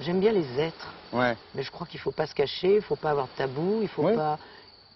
J'aime 0.00 0.20
bien 0.20 0.32
les 0.32 0.60
êtres. 0.60 0.92
Ouais. 1.12 1.36
Mais 1.54 1.62
je 1.62 1.70
crois 1.70 1.86
qu'il 1.86 1.98
faut 2.00 2.10
pas 2.12 2.26
se 2.26 2.34
cacher, 2.34 2.76
il 2.76 2.82
faut 2.82 2.96
pas 2.96 3.10
avoir 3.10 3.26
de 3.26 3.32
tabou, 3.36 3.80
il 3.82 3.88
faut 3.88 4.02
pas. 4.14 4.38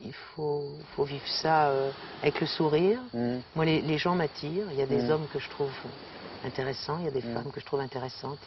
Il 0.04 0.12
faut, 0.12 0.64
faut 0.96 1.04
vivre 1.04 1.26
ça 1.28 1.68
euh, 1.68 1.90
avec 2.22 2.40
le 2.40 2.46
sourire. 2.46 2.98
Mhm. 3.14 3.40
Moi, 3.54 3.64
les, 3.64 3.80
les 3.80 3.98
gens 3.98 4.14
m'attirent. 4.16 4.66
Il 4.72 4.78
y 4.78 4.82
a 4.82 4.86
des 4.86 5.02
Mm. 5.04 5.10
hommes 5.10 5.26
que 5.32 5.38
je 5.38 5.48
trouve 5.48 5.70
intéressants, 6.44 6.96
il 6.98 7.04
y 7.04 7.08
a 7.08 7.12
des 7.12 7.22
Mm. 7.22 7.34
femmes 7.34 7.50
que 7.52 7.60
je 7.60 7.64
trouve 7.64 7.80
intéressantes. 7.80 8.38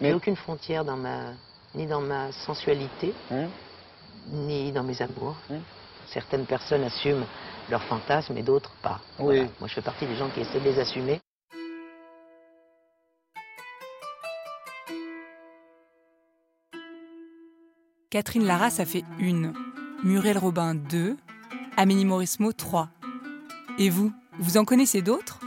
Mais- 0.00 0.06
Il 0.08 0.10
n'y 0.10 0.12
a 0.14 0.16
aucune 0.16 0.36
frontière 0.36 0.84
dans 0.86 0.96
ma, 0.96 1.32
ni 1.74 1.86
dans 1.86 2.00
ma 2.00 2.32
sensualité, 2.32 3.12
ni 4.32 4.72
dans 4.72 4.82
mes 4.84 5.00
amours. 5.02 5.36
Mm. 5.50 5.56
Certaines 6.08 6.46
personnes 6.46 6.84
assument 6.84 7.26
leurs 7.68 7.82
fantasmes 7.82 8.36
et 8.38 8.42
d'autres 8.42 8.72
pas. 8.82 9.00
Oui. 9.18 9.24
Voilà. 9.36 9.42
Moi, 9.60 9.68
je 9.68 9.74
fais 9.74 9.82
partie 9.82 10.06
des 10.06 10.16
gens 10.16 10.28
qui 10.30 10.40
essaient 10.40 10.60
de 10.60 10.64
les 10.64 10.78
assumer. 10.78 11.20
Catherine 18.08 18.44
Lara, 18.44 18.70
ça 18.70 18.84
fait 18.84 19.02
une. 19.18 19.52
Muriel 20.04 20.38
Robin, 20.38 20.76
deux. 20.76 21.16
Amélie 21.76 22.04
Mauresmo, 22.04 22.52
trois. 22.52 22.88
Et 23.78 23.90
vous, 23.90 24.12
vous 24.38 24.56
en 24.56 24.64
connaissez 24.64 25.02
d'autres? 25.02 25.40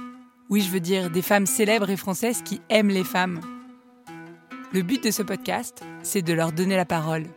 Oui, 0.50 0.59
je 0.59 0.70
veux 0.70 0.81
dire 0.81 1.09
des 1.09 1.22
femmes 1.22 1.45
célèbres 1.45 1.90
et 1.90 1.95
françaises 1.95 2.41
qui 2.44 2.59
aiment 2.70 2.90
les 2.90 3.05
femmes. 3.05 3.40
Le 4.73 4.81
but 4.81 5.02
de 5.02 5.09
ce 5.09 5.23
podcast, 5.23 5.86
c'est 6.03 6.22
de 6.22 6.34
leur 6.34 6.52
donner 6.52 6.76
la 6.76 6.86
parole 6.86 7.27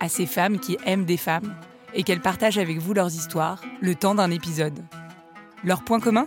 à 0.00 0.08
ces 0.08 0.26
femmes 0.26 0.58
qui 0.58 0.76
aiment 0.84 1.04
des 1.04 1.18
femmes 1.18 1.54
et 1.94 2.02
qu'elles 2.02 2.20
partagent 2.20 2.58
avec 2.58 2.78
vous 2.78 2.94
leurs 2.94 3.14
histoires 3.14 3.62
le 3.80 3.94
temps 3.94 4.16
d'un 4.16 4.32
épisode. 4.32 4.84
Leur 5.62 5.84
point 5.84 6.00
commun? 6.00 6.26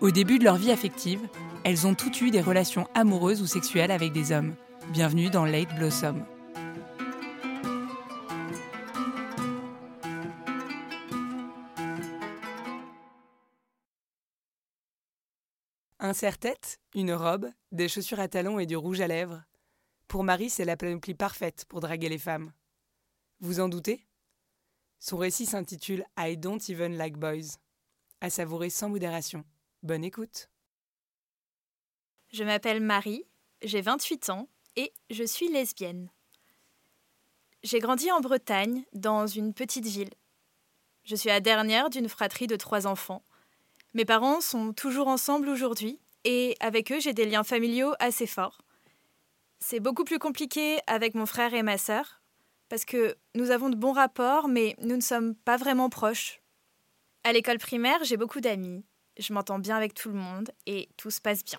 Au 0.00 0.10
début 0.10 0.38
de 0.38 0.44
leur 0.44 0.56
vie 0.56 0.70
affective, 0.70 1.20
elles 1.64 1.86
ont 1.86 1.94
toutes 1.94 2.22
eu 2.22 2.30
des 2.30 2.40
relations 2.40 2.88
amoureuses 2.94 3.42
ou 3.42 3.46
sexuelles 3.46 3.90
avec 3.90 4.12
des 4.12 4.32
hommes. 4.32 4.54
Bienvenue 4.90 5.28
dans 5.28 5.44
Late 5.44 5.76
Blossom. 5.76 6.24
Un 16.08 16.14
serre-tête, 16.14 16.80
une 16.94 17.12
robe, 17.12 17.52
des 17.70 17.86
chaussures 17.86 18.18
à 18.18 18.28
talons 18.28 18.58
et 18.58 18.64
du 18.64 18.78
rouge 18.78 19.02
à 19.02 19.06
lèvres. 19.06 19.44
Pour 20.06 20.24
Marie, 20.24 20.48
c'est 20.48 20.64
la 20.64 20.74
panoplie 20.74 21.12
parfaite 21.12 21.66
pour 21.68 21.80
draguer 21.80 22.08
les 22.08 22.16
femmes. 22.16 22.54
Vous 23.40 23.60
en 23.60 23.68
doutez? 23.68 24.06
Son 24.98 25.18
récit 25.18 25.44
s'intitule 25.44 26.06
I 26.16 26.38
Don't 26.38 26.60
Even 26.70 26.96
Like 26.96 27.18
Boys. 27.18 27.58
À 28.22 28.30
savourer 28.30 28.70
sans 28.70 28.88
modération. 28.88 29.44
Bonne 29.82 30.02
écoute. 30.02 30.48
Je 32.32 32.42
m'appelle 32.42 32.80
Marie, 32.80 33.26
j'ai 33.60 33.82
28 33.82 34.30
ans 34.30 34.48
et 34.76 34.94
je 35.10 35.24
suis 35.24 35.50
lesbienne. 35.50 36.10
J'ai 37.62 37.80
grandi 37.80 38.10
en 38.10 38.20
Bretagne, 38.20 38.82
dans 38.94 39.26
une 39.26 39.52
petite 39.52 39.84
ville. 39.84 40.14
Je 41.04 41.16
suis 41.16 41.28
la 41.28 41.40
dernière 41.40 41.90
d'une 41.90 42.08
fratrie 42.08 42.46
de 42.46 42.56
trois 42.56 42.86
enfants. 42.86 43.26
Mes 43.94 44.04
parents 44.04 44.40
sont 44.40 44.72
toujours 44.72 45.08
ensemble 45.08 45.48
aujourd'hui 45.48 46.00
et 46.24 46.56
avec 46.60 46.92
eux 46.92 47.00
j'ai 47.00 47.14
des 47.14 47.26
liens 47.26 47.44
familiaux 47.44 47.94
assez 47.98 48.26
forts. 48.26 48.60
C'est 49.60 49.80
beaucoup 49.80 50.04
plus 50.04 50.18
compliqué 50.18 50.78
avec 50.86 51.14
mon 51.14 51.26
frère 51.26 51.54
et 51.54 51.62
ma 51.62 51.78
sœur 51.78 52.20
parce 52.68 52.84
que 52.84 53.16
nous 53.34 53.50
avons 53.50 53.70
de 53.70 53.76
bons 53.76 53.92
rapports 53.92 54.48
mais 54.48 54.76
nous 54.80 54.96
ne 54.96 55.02
sommes 55.02 55.34
pas 55.34 55.56
vraiment 55.56 55.88
proches. 55.88 56.40
À 57.24 57.32
l'école 57.32 57.58
primaire, 57.58 58.04
j'ai 58.04 58.16
beaucoup 58.16 58.40
d'amis. 58.40 58.84
Je 59.18 59.32
m'entends 59.32 59.58
bien 59.58 59.76
avec 59.76 59.94
tout 59.94 60.08
le 60.08 60.14
monde 60.14 60.50
et 60.66 60.88
tout 60.96 61.10
se 61.10 61.20
passe 61.20 61.44
bien. 61.44 61.58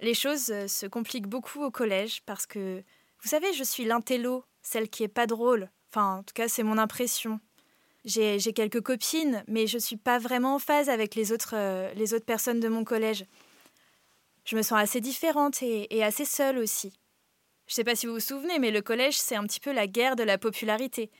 Les 0.00 0.14
choses 0.14 0.50
euh, 0.50 0.68
se 0.68 0.86
compliquent 0.86 1.28
beaucoup 1.28 1.62
au 1.62 1.70
collège 1.70 2.22
parce 2.26 2.46
que, 2.46 2.82
vous 3.20 3.28
savez, 3.28 3.52
je 3.52 3.64
suis 3.64 3.84
l'intello, 3.84 4.44
celle 4.62 4.88
qui 4.88 5.02
est 5.02 5.08
pas 5.08 5.26
drôle. 5.26 5.70
Enfin, 5.90 6.18
en 6.18 6.22
tout 6.22 6.34
cas, 6.34 6.48
c'est 6.48 6.62
mon 6.62 6.76
impression. 6.76 7.40
J'ai 8.04 8.52
quelques 8.52 8.80
copines, 8.80 9.44
mais 9.46 9.66
je 9.68 9.78
suis 9.78 9.96
pas 9.96 10.18
vraiment 10.18 10.56
en 10.56 10.58
phase 10.58 10.88
avec 10.88 11.14
les 11.14 11.30
autres, 11.30 11.54
euh, 11.54 11.92
les 11.94 12.14
autres 12.14 12.24
personnes 12.24 12.58
de 12.58 12.68
mon 12.68 12.82
collège. 12.82 13.24
Je 14.44 14.56
me 14.56 14.62
sens 14.62 14.80
assez 14.80 15.00
différente 15.00 15.62
et, 15.62 16.02
assez 16.02 16.24
seule 16.24 16.58
aussi. 16.58 16.92
Je 17.68 17.74
sais 17.74 17.84
pas 17.84 17.94
si 17.94 18.06
vous 18.06 18.14
vous 18.14 18.20
souvenez, 18.20 18.58
mais 18.58 18.72
le 18.72 18.82
collège, 18.82 19.16
c'est 19.16 19.36
un 19.36 19.44
petit 19.44 19.60
peu 19.60 19.72
la 19.72 19.86
guerre 19.86 20.16
de 20.16 20.24
la 20.24 20.36
popularité. 20.36 21.10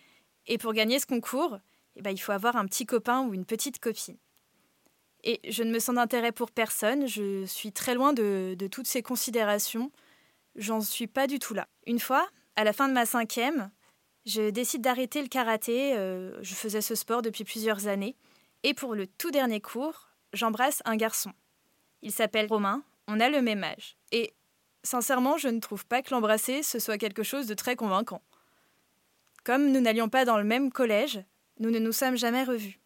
Et 0.48 0.58
pour 0.58 0.72
gagner 0.72 0.98
ce 0.98 1.06
concours, 1.06 1.58
eh 1.94 2.02
ben, 2.02 2.10
il 2.10 2.18
faut 2.18 2.32
avoir 2.32 2.56
un 2.56 2.66
petit 2.66 2.84
copain 2.84 3.22
ou 3.22 3.32
une 3.32 3.44
petite 3.44 3.78
copine. 3.78 4.18
Et 5.22 5.38
je 5.48 5.62
ne 5.62 5.70
me 5.70 5.78
sens 5.78 5.94
d'intérêt 5.94 6.32
pour 6.32 6.50
personne, 6.50 7.06
je 7.06 7.44
suis 7.44 7.70
très 7.70 7.94
loin 7.94 8.12
de, 8.12 8.56
de 8.58 8.66
toutes 8.66 8.88
ces 8.88 9.02
considérations. 9.02 9.92
J'en 10.56 10.80
suis 10.80 11.06
pas 11.06 11.28
du 11.28 11.38
tout 11.38 11.54
là. 11.54 11.68
Une 11.86 12.00
fois, 12.00 12.28
à 12.56 12.64
la 12.64 12.72
fin 12.72 12.88
de 12.88 12.92
ma 12.92 13.06
cinquième, 13.06 13.70
je 14.24 14.50
décide 14.50 14.82
d'arrêter 14.82 15.22
le 15.22 15.28
karaté. 15.28 15.94
euh, 15.96 16.38
je 16.42 16.54
faisais 16.54 16.80
ce 16.80 16.94
sport 16.94 17.22
depuis 17.22 17.44
plusieurs 17.44 17.86
années. 17.86 18.16
Et 18.62 18.74
pour 18.74 18.94
le 18.94 19.06
tout 19.06 19.30
dernier 19.30 19.60
cours, 19.60 20.08
j'embrasse 20.32 20.82
un 20.84 20.96
garçon. 20.96 21.32
Il 22.02 22.12
s'appelle 22.12 22.46
Romain, 22.46 22.82
on 23.08 23.20
a 23.20 23.28
le 23.28 23.42
même 23.42 23.64
âge. 23.64 23.96
Et 24.12 24.32
sincèrement, 24.82 25.36
je 25.36 25.48
ne 25.48 25.60
trouve 25.60 25.86
pas 25.86 26.02
que 26.02 26.14
l'embrasser, 26.14 26.62
ce 26.62 26.78
soit 26.78 26.98
quelque 26.98 27.22
chose 27.22 27.46
de 27.46 27.54
très 27.54 27.76
convaincant. 27.76 28.22
Comme 29.44 29.72
nous 29.72 29.80
n'allions 29.80 30.08
pas 30.08 30.24
dans 30.24 30.38
le 30.38 30.44
même 30.44 30.70
collège, 30.70 31.20
nous 31.58 31.70
ne 31.70 31.78
nous 31.78 31.92
sommes 31.92 32.16
jamais 32.16 32.44
revus. 32.44 32.78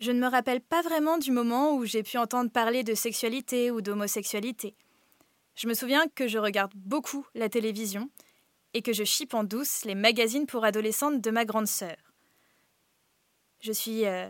Je 0.00 0.12
ne 0.12 0.20
me 0.20 0.28
rappelle 0.28 0.62
pas 0.62 0.80
vraiment 0.80 1.18
du 1.18 1.30
moment 1.30 1.74
où 1.74 1.84
j'ai 1.84 2.02
pu 2.02 2.16
entendre 2.16 2.50
parler 2.50 2.82
de 2.82 2.94
sexualité 2.94 3.70
ou 3.70 3.82
d'homosexualité. 3.82 4.74
Je 5.54 5.68
me 5.68 5.74
souviens 5.74 6.06
que 6.14 6.26
je 6.26 6.38
regarde 6.38 6.72
beaucoup 6.74 7.26
la 7.34 7.50
télévision 7.50 8.08
et 8.74 8.82
que 8.82 8.92
je 8.92 9.04
chipe 9.04 9.34
en 9.34 9.44
douce 9.44 9.84
les 9.84 9.94
magazines 9.94 10.46
pour 10.46 10.64
adolescentes 10.64 11.20
de 11.20 11.30
ma 11.30 11.44
grande 11.44 11.66
sœur. 11.66 11.96
Je 13.60 13.72
suis 13.72 14.06
euh, 14.06 14.28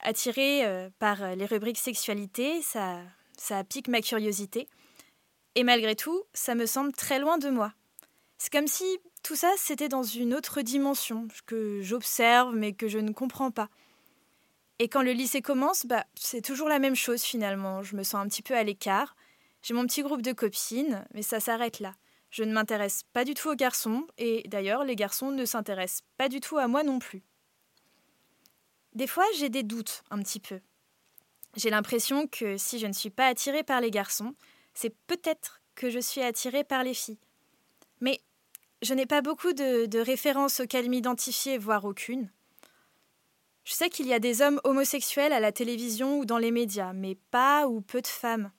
attirée 0.00 0.64
euh, 0.64 0.88
par 0.98 1.22
euh, 1.22 1.34
les 1.34 1.46
rubriques 1.46 1.78
sexualité, 1.78 2.62
ça, 2.62 3.02
ça 3.36 3.62
pique 3.64 3.88
ma 3.88 4.00
curiosité. 4.00 4.68
Et 5.54 5.64
malgré 5.64 5.96
tout, 5.96 6.22
ça 6.32 6.54
me 6.54 6.66
semble 6.66 6.92
très 6.92 7.18
loin 7.18 7.38
de 7.38 7.50
moi. 7.50 7.72
C'est 8.38 8.52
comme 8.52 8.68
si 8.68 8.84
tout 9.22 9.36
ça, 9.36 9.52
c'était 9.58 9.88
dans 9.88 10.02
une 10.02 10.34
autre 10.34 10.62
dimension, 10.62 11.28
que 11.46 11.82
j'observe 11.82 12.54
mais 12.54 12.72
que 12.72 12.88
je 12.88 12.98
ne 12.98 13.12
comprends 13.12 13.50
pas. 13.50 13.68
Et 14.78 14.88
quand 14.88 15.02
le 15.02 15.12
lycée 15.12 15.42
commence, 15.42 15.84
bah, 15.84 16.06
c'est 16.14 16.40
toujours 16.40 16.70
la 16.70 16.78
même 16.78 16.96
chose 16.96 17.22
finalement. 17.22 17.82
Je 17.82 17.96
me 17.96 18.02
sens 18.02 18.14
un 18.14 18.28
petit 18.28 18.40
peu 18.40 18.54
à 18.54 18.62
l'écart. 18.62 19.14
J'ai 19.62 19.74
mon 19.74 19.84
petit 19.84 20.02
groupe 20.02 20.22
de 20.22 20.32
copines, 20.32 21.04
mais 21.12 21.20
ça 21.20 21.38
s'arrête 21.38 21.80
là. 21.80 21.94
Je 22.30 22.44
ne 22.44 22.52
m'intéresse 22.52 23.02
pas 23.12 23.24
du 23.24 23.34
tout 23.34 23.50
aux 23.50 23.56
garçons, 23.56 24.06
et 24.16 24.44
d'ailleurs, 24.46 24.84
les 24.84 24.96
garçons 24.96 25.30
ne 25.30 25.44
s'intéressent 25.44 26.04
pas 26.16 26.28
du 26.28 26.40
tout 26.40 26.58
à 26.58 26.68
moi 26.68 26.82
non 26.82 26.98
plus. 26.98 27.22
Des 28.94 29.06
fois, 29.06 29.24
j'ai 29.36 29.48
des 29.48 29.62
doutes 29.62 30.02
un 30.10 30.20
petit 30.22 30.40
peu. 30.40 30.60
J'ai 31.56 31.70
l'impression 31.70 32.28
que 32.28 32.56
si 32.56 32.78
je 32.78 32.86
ne 32.86 32.92
suis 32.92 33.10
pas 33.10 33.26
attirée 33.26 33.64
par 33.64 33.80
les 33.80 33.90
garçons, 33.90 34.34
c'est 34.74 34.94
peut-être 35.06 35.60
que 35.74 35.90
je 35.90 35.98
suis 35.98 36.22
attirée 36.22 36.64
par 36.64 36.84
les 36.84 36.94
filles. 36.94 37.18
Mais 38.00 38.20
je 38.82 38.94
n'ai 38.94 39.06
pas 39.06 39.22
beaucoup 39.22 39.52
de, 39.52 39.98
références 39.98 40.60
auxquelles 40.60 40.88
m'identifier, 40.88 41.58
voire 41.58 41.84
aucune. 41.84 42.30
Je 43.64 43.74
sais 43.74 43.90
qu'il 43.90 44.06
y 44.06 44.14
a 44.14 44.18
des 44.20 44.42
hommes 44.42 44.60
homosexuels 44.64 45.32
à 45.32 45.40
la 45.40 45.52
télévision 45.52 46.18
ou 46.18 46.24
dans 46.24 46.38
les 46.38 46.50
médias, 46.50 46.92
mais 46.92 47.16
pas 47.30 47.66
ou 47.66 47.80
peu 47.80 48.00
de 48.00 48.06
femmes. 48.06 48.50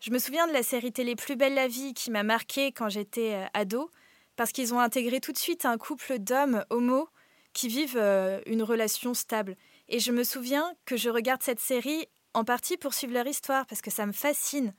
Je 0.00 0.12
me 0.12 0.18
souviens 0.18 0.46
de 0.46 0.52
la 0.52 0.62
série 0.62 0.92
télé 0.92 1.16
Plus 1.16 1.34
belle 1.34 1.54
la 1.54 1.66
vie 1.66 1.92
qui 1.92 2.12
m'a 2.12 2.22
marquée 2.22 2.70
quand 2.70 2.88
j'étais 2.88 3.34
euh, 3.34 3.46
ado, 3.52 3.90
parce 4.36 4.52
qu'ils 4.52 4.72
ont 4.72 4.78
intégré 4.78 5.20
tout 5.20 5.32
de 5.32 5.38
suite 5.38 5.64
un 5.64 5.76
couple 5.76 6.20
d'hommes 6.20 6.64
homo 6.70 7.08
qui 7.52 7.66
vivent 7.66 7.98
euh, 7.98 8.40
une 8.46 8.62
relation 8.62 9.12
stable. 9.12 9.56
Et 9.88 9.98
je 9.98 10.12
me 10.12 10.22
souviens 10.22 10.72
que 10.84 10.96
je 10.96 11.10
regarde 11.10 11.42
cette 11.42 11.58
série 11.58 12.06
en 12.32 12.44
partie 12.44 12.76
pour 12.76 12.94
suivre 12.94 13.14
leur 13.14 13.26
histoire, 13.26 13.66
parce 13.66 13.82
que 13.82 13.90
ça 13.90 14.06
me 14.06 14.12
fascine. 14.12 14.72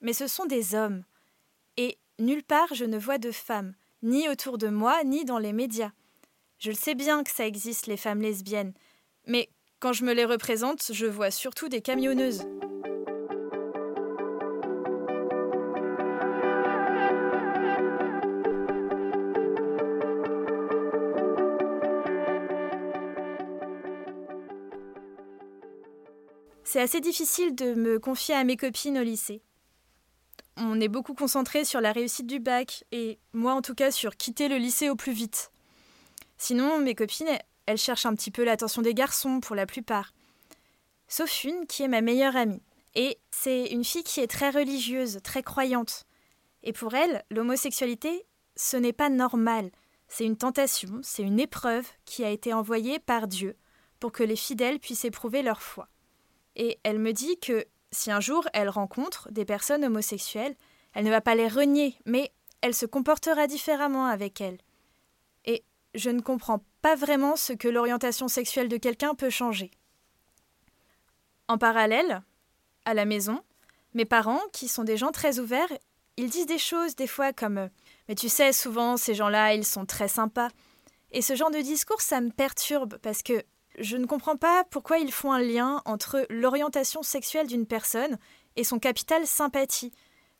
Mais 0.00 0.14
ce 0.14 0.26
sont 0.26 0.46
des 0.46 0.74
hommes. 0.74 1.04
Et 1.76 1.98
nulle 2.18 2.44
part 2.44 2.72
je 2.72 2.86
ne 2.86 2.98
vois 2.98 3.18
de 3.18 3.30
femmes, 3.30 3.74
ni 4.02 4.26
autour 4.30 4.56
de 4.56 4.68
moi, 4.68 5.04
ni 5.04 5.26
dans 5.26 5.38
les 5.38 5.52
médias. 5.52 5.92
Je 6.58 6.70
le 6.70 6.76
sais 6.76 6.94
bien 6.94 7.24
que 7.24 7.30
ça 7.30 7.46
existe, 7.46 7.88
les 7.88 7.98
femmes 7.98 8.22
lesbiennes, 8.22 8.72
mais 9.26 9.50
quand 9.80 9.92
je 9.92 10.04
me 10.04 10.14
les 10.14 10.24
représente, 10.24 10.92
je 10.92 11.06
vois 11.06 11.30
surtout 11.30 11.68
des 11.68 11.82
camionneuses. 11.82 12.46
C'est 26.72 26.80
assez 26.80 27.02
difficile 27.02 27.54
de 27.54 27.74
me 27.74 27.98
confier 27.98 28.34
à 28.34 28.44
mes 28.44 28.56
copines 28.56 28.96
au 28.96 29.02
lycée. 29.02 29.42
On 30.56 30.80
est 30.80 30.88
beaucoup 30.88 31.12
concentré 31.12 31.66
sur 31.66 31.82
la 31.82 31.92
réussite 31.92 32.26
du 32.26 32.40
bac, 32.40 32.84
et 32.92 33.18
moi 33.34 33.52
en 33.52 33.60
tout 33.60 33.74
cas 33.74 33.90
sur 33.90 34.16
quitter 34.16 34.48
le 34.48 34.56
lycée 34.56 34.88
au 34.88 34.96
plus 34.96 35.12
vite. 35.12 35.52
Sinon, 36.38 36.78
mes 36.78 36.94
copines, 36.94 37.28
elles 37.66 37.76
cherchent 37.76 38.06
un 38.06 38.14
petit 38.14 38.30
peu 38.30 38.42
l'attention 38.42 38.80
des 38.80 38.94
garçons 38.94 39.40
pour 39.40 39.54
la 39.54 39.66
plupart. 39.66 40.14
Sauf 41.08 41.44
une 41.44 41.66
qui 41.66 41.82
est 41.82 41.88
ma 41.88 42.00
meilleure 42.00 42.36
amie. 42.36 42.62
Et 42.94 43.18
c'est 43.30 43.66
une 43.66 43.84
fille 43.84 44.02
qui 44.02 44.20
est 44.20 44.26
très 44.26 44.48
religieuse, 44.48 45.18
très 45.22 45.42
croyante. 45.42 46.06
Et 46.62 46.72
pour 46.72 46.94
elle, 46.94 47.22
l'homosexualité, 47.30 48.24
ce 48.56 48.78
n'est 48.78 48.94
pas 48.94 49.10
normal. 49.10 49.70
C'est 50.08 50.24
une 50.24 50.38
tentation, 50.38 51.00
c'est 51.02 51.22
une 51.22 51.38
épreuve 51.38 51.86
qui 52.06 52.24
a 52.24 52.30
été 52.30 52.54
envoyée 52.54 52.98
par 52.98 53.28
Dieu 53.28 53.58
pour 54.00 54.10
que 54.10 54.22
les 54.22 54.36
fidèles 54.36 54.78
puissent 54.80 55.04
éprouver 55.04 55.42
leur 55.42 55.60
foi. 55.60 55.91
Et 56.56 56.78
elle 56.82 56.98
me 56.98 57.12
dit 57.12 57.38
que 57.38 57.64
si 57.90 58.10
un 58.10 58.20
jour 58.20 58.48
elle 58.52 58.68
rencontre 58.68 59.30
des 59.30 59.44
personnes 59.44 59.84
homosexuelles, 59.84 60.56
elle 60.94 61.04
ne 61.04 61.10
va 61.10 61.20
pas 61.20 61.34
les 61.34 61.48
renier, 61.48 61.96
mais 62.04 62.32
elle 62.60 62.74
se 62.74 62.86
comportera 62.86 63.46
différemment 63.46 64.06
avec 64.06 64.40
elles. 64.40 64.58
Et 65.44 65.64
je 65.94 66.10
ne 66.10 66.20
comprends 66.20 66.64
pas 66.80 66.96
vraiment 66.96 67.36
ce 67.36 67.52
que 67.52 67.68
l'orientation 67.68 68.28
sexuelle 68.28 68.68
de 68.68 68.76
quelqu'un 68.76 69.14
peut 69.14 69.30
changer. 69.30 69.70
En 71.48 71.58
parallèle, 71.58 72.22
à 72.84 72.94
la 72.94 73.04
maison, 73.04 73.42
mes 73.94 74.04
parents, 74.04 74.40
qui 74.52 74.68
sont 74.68 74.84
des 74.84 74.96
gens 74.96 75.12
très 75.12 75.38
ouverts, 75.38 75.72
ils 76.16 76.30
disent 76.30 76.46
des 76.46 76.58
choses 76.58 76.96
des 76.96 77.06
fois 77.06 77.32
comme 77.32 77.68
Mais 78.08 78.14
tu 78.14 78.28
sais, 78.28 78.52
souvent, 78.52 78.96
ces 78.96 79.14
gens-là, 79.14 79.54
ils 79.54 79.66
sont 79.66 79.86
très 79.86 80.08
sympas. 80.08 80.48
Et 81.10 81.22
ce 81.22 81.34
genre 81.34 81.50
de 81.50 81.60
discours, 81.60 82.00
ça 82.00 82.20
me 82.20 82.30
perturbe 82.30 82.98
parce 82.98 83.22
que 83.22 83.44
je 83.82 83.96
ne 83.96 84.06
comprends 84.06 84.36
pas 84.36 84.64
pourquoi 84.70 84.98
ils 84.98 85.12
font 85.12 85.32
un 85.32 85.42
lien 85.42 85.82
entre 85.84 86.24
l'orientation 86.30 87.02
sexuelle 87.02 87.48
d'une 87.48 87.66
personne 87.66 88.16
et 88.56 88.64
son 88.64 88.78
capital 88.78 89.26
sympathie. 89.26 89.92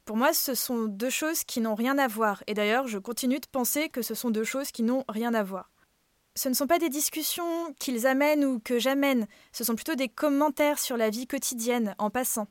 Pour 0.05 0.17
moi, 0.17 0.33
ce 0.33 0.55
sont 0.55 0.85
deux 0.85 1.11
choses 1.11 1.43
qui 1.45 1.61
n'ont 1.61 1.75
rien 1.75 1.99
à 1.99 2.07
voir, 2.07 2.43
et 2.47 2.55
d'ailleurs, 2.55 2.87
je 2.87 2.99
continue 2.99 3.41
de 3.41 3.47
penser 3.47 3.89
que 3.89 4.03
ce 4.03 4.15
sont 4.15 4.31
deux 4.31 4.45
choses 4.45 4.71
qui 4.71 4.83
n'ont 4.83 5.05
rien 5.09 5.35
à 5.35 5.43
voir. 5.43 5.71
Ce 6.35 6.49
ne 6.49 6.55
sont 6.55 6.67
pas 6.67 6.79
des 6.79 6.89
discussions 6.89 7.75
qu'ils 7.79 8.07
amènent 8.07 8.45
ou 8.45 8.61
que 8.61 8.79
j'amène, 8.79 9.27
ce 9.53 9.65
sont 9.65 9.75
plutôt 9.75 9.97
des 9.97 10.09
commentaires 10.09 10.79
sur 10.79 10.97
la 10.97 11.11
vie 11.11 11.27
quotidienne 11.27 11.95
en 11.99 12.11
passant. 12.11 12.47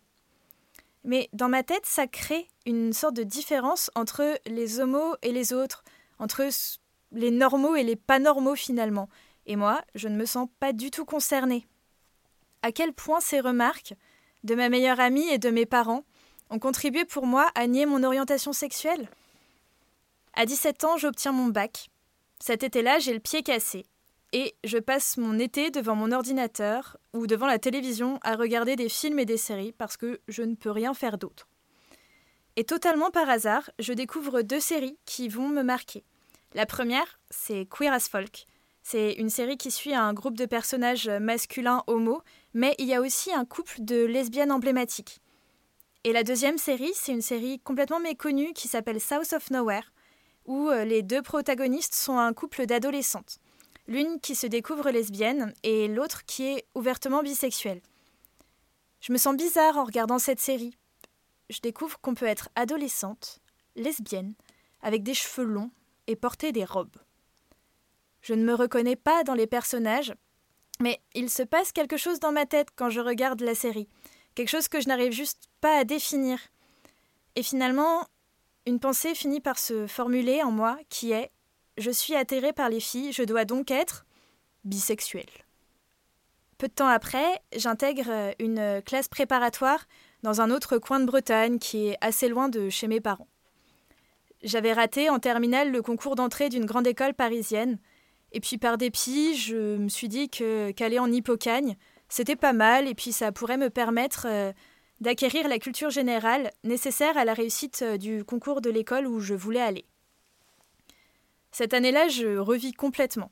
Mais 1.03 1.29
dans 1.33 1.49
ma 1.49 1.63
tête, 1.63 1.85
ça 1.85 2.05
crée 2.05 2.47
une 2.65 2.94
sorte 2.94 3.15
de 3.15 3.23
différence 3.23 3.89
entre 3.95 4.37
les 4.45 4.79
homos 4.79 5.15
et 5.21 5.31
les 5.31 5.51
autres, 5.53 5.83
entre 6.19 6.47
les 7.11 7.31
normaux 7.31 7.75
et 7.75 7.83
les 7.83 7.95
pas 7.95 8.19
normaux 8.19 8.55
finalement. 8.55 9.09
Et 9.45 9.55
moi, 9.55 9.81
je 9.95 10.07
ne 10.07 10.15
me 10.15 10.25
sens 10.25 10.47
pas 10.59 10.73
du 10.73 10.91
tout 10.91 11.05
concernée. 11.05 11.65
À 12.61 12.71
quel 12.71 12.93
point 12.93 13.19
ces 13.19 13.39
remarques 13.39 13.93
de 14.43 14.55
ma 14.55 14.69
meilleure 14.69 14.99
amie 14.99 15.27
et 15.29 15.38
de 15.38 15.49
mes 15.49 15.65
parents 15.65 16.03
ont 16.49 16.59
contribué 16.59 17.05
pour 17.05 17.25
moi 17.25 17.49
à 17.55 17.67
nier 17.67 17.85
mon 17.85 18.03
orientation 18.03 18.53
sexuelle? 18.53 19.09
À 20.33 20.45
17 20.45 20.83
ans, 20.83 20.97
j'obtiens 20.97 21.31
mon 21.31 21.47
bac. 21.47 21.89
Cet 22.39 22.63
été-là, 22.63 22.99
j'ai 22.99 23.13
le 23.13 23.19
pied 23.19 23.43
cassé. 23.43 23.85
Et 24.33 24.55
je 24.63 24.77
passe 24.77 25.17
mon 25.17 25.38
été 25.39 25.71
devant 25.71 25.95
mon 25.95 26.11
ordinateur 26.13 26.97
ou 27.13 27.27
devant 27.27 27.47
la 27.47 27.59
télévision 27.59 28.17
à 28.23 28.35
regarder 28.35 28.77
des 28.77 28.87
films 28.87 29.19
et 29.19 29.25
des 29.25 29.37
séries 29.37 29.73
parce 29.73 29.97
que 29.97 30.21
je 30.29 30.41
ne 30.41 30.55
peux 30.55 30.71
rien 30.71 30.94
faire 30.94 31.17
d'autre. 31.17 31.49
Et 32.55 32.63
totalement 32.63 33.11
par 33.11 33.29
hasard, 33.29 33.69
je 33.79 33.91
découvre 33.91 34.41
deux 34.41 34.59
séries 34.59 34.97
qui 35.05 35.27
vont 35.27 35.49
me 35.49 35.63
marquer. 35.63 36.05
La 36.53 36.65
première, 36.65 37.19
c'est 37.29 37.65
Queer 37.65 37.94
as 37.94 38.07
Folk, 38.07 38.45
c'est 38.83 39.13
une 39.13 39.30
série 39.30 39.57
qui 39.57 39.72
suit 39.72 39.94
un 39.94 40.13
groupe 40.13 40.38
de 40.38 40.45
personnages 40.45 41.07
masculins 41.07 41.83
homo, 41.88 42.22
mais 42.54 42.75
il 42.80 42.88
y 42.88 42.95
a 42.95 43.01
aussi 43.01 43.31
un 43.33 43.45
couple 43.45 43.75
de 43.80 44.04
lesbiennes 44.06 44.51
emblématiques. 44.51 45.22
Et 46.04 46.13
la 46.13 46.24
deuxième 46.24 46.57
série, 46.57 46.92
c'est 46.95 47.12
une 47.12 47.22
série 47.22 47.60
complètement 47.60 48.00
méconnue 48.00 48.54
qui 48.54 48.68
s'appelle 48.68 49.00
South 49.00 49.33
of 49.33 49.51
Nowhere, 49.51 49.94
où 50.45 50.69
euh, 50.69 50.83
les 50.83 51.04
deux 51.04 51.22
protagonistes 51.22 51.94
sont 51.94 52.18
un 52.18 52.33
couple 52.33 52.66
d'adolescentes. 52.66 53.39
L'une 53.88 54.19
qui 54.19 54.33
se 54.33 54.48
découvre 54.48 54.89
lesbienne 54.89 55.54
et 55.63 55.88
l'autre 55.88 56.25
qui 56.25 56.48
est 56.48 56.66
ouvertement 56.74 57.22
bisexuelle. 57.22 57.81
Je 59.00 59.13
me 59.13 59.18
sens 59.18 59.36
bizarre 59.36 59.78
en 59.78 59.83
regardant 59.83 60.19
cette 60.19 60.39
série. 60.39 60.75
Je 61.50 61.60
découvre 61.60 62.00
qu'on 62.00 62.16
peut 62.16 62.25
être 62.25 62.50
adolescente, 62.56 63.39
lesbienne, 63.75 64.33
avec 64.81 65.04
des 65.04 65.13
cheveux 65.13 65.45
longs 65.45 65.72
et 66.07 66.16
porter 66.16 66.51
des 66.51 66.66
robes. 66.66 66.98
Je 68.21 68.33
ne 68.33 68.44
me 68.44 68.53
reconnais 68.53 68.95
pas 68.95 69.23
dans 69.23 69.33
les 69.33 69.47
personnages, 69.47 70.13
mais 70.79 71.01
il 71.13 71.29
se 71.29 71.44
passe 71.44 71.71
quelque 71.71 71.97
chose 71.97 72.19
dans 72.19 72.31
ma 72.31 72.45
tête 72.45 72.69
quand 72.75 72.89
je 72.89 73.00
regarde 73.00 73.41
la 73.41 73.56
série, 73.56 73.88
quelque 74.35 74.50
chose 74.50 74.68
que 74.68 74.81
je 74.81 74.88
n'arrive 74.88 75.12
juste 75.12 75.50
pas 75.59 75.77
à 75.77 75.83
définir. 75.83 76.39
Et 77.35 77.44
finalement, 77.44 78.06
une 78.65 78.79
pensée 78.79 79.15
finit 79.15 79.41
par 79.41 79.57
se 79.57 79.88
formuler 79.88 80.44
en 80.44 80.51
moi 80.51 80.77
qui 80.89 81.12
est 81.12 81.31
Je 81.77 81.91
suis 81.91 82.15
atterrée 82.15 82.53
par 82.53 82.69
les 82.69 82.79
filles, 82.79 83.12
je 83.12 83.23
dois 83.23 83.45
donc 83.45 83.71
être 83.71 84.06
bisexuelle. 84.63 85.29
Peu 86.57 86.68
de 86.68 86.73
temps 86.73 86.88
après, 86.88 87.41
j'intègre 87.56 88.35
une 88.38 88.83
classe 88.85 89.07
préparatoire 89.07 89.88
dans 90.21 90.41
un 90.41 90.51
autre 90.51 90.77
coin 90.77 91.00
de 91.00 91.06
Bretagne 91.06 91.57
qui 91.57 91.88
est 91.88 91.97
assez 92.01 92.27
loin 92.27 92.50
de 92.50 92.69
chez 92.69 92.88
mes 92.88 93.01
parents. 93.01 93.27
J'avais 94.44 94.73
raté 94.73 95.09
en 95.09 95.18
terminale 95.18 95.71
le 95.71 95.81
concours 95.81 96.15
d'entrée 96.15 96.50
d'une 96.50 96.65
grande 96.65 96.85
école 96.85 97.13
parisienne, 97.13 97.79
et 98.31 98.39
puis 98.39 98.57
par 98.57 98.78
dépit, 98.78 99.36
je 99.36 99.78
me 99.78 99.89
suis 99.89 100.07
dit 100.07 100.30
que 100.30 100.72
qu'aller 100.72 101.00
en 101.00 101.12
Hippocagne, 101.12 101.75
c'était 102.10 102.36
pas 102.36 102.54
mal, 102.54 102.88
et 102.88 102.95
puis 102.95 103.12
ça 103.12 103.31
pourrait 103.31 103.57
me 103.57 103.69
permettre 103.69 104.28
euh, 104.30 104.51
d'acquérir 105.00 105.48
la 105.48 105.60
culture 105.60 105.89
générale 105.89 106.51
nécessaire 106.63 107.18
à 107.18 107.25
la 107.25 107.33
réussite 107.33 107.81
euh, 107.83 107.98
du 107.98 108.24
concours 108.24 108.62
de 108.62 108.69
l'école 108.69 109.07
où 109.07 109.19
je 109.19 109.33
voulais 109.33 109.62
aller. 109.62 109.86
Cette 111.51 111.74
année-là, 111.74 112.07
je 112.07 112.38
revis 112.38 112.74
complètement. 112.74 113.31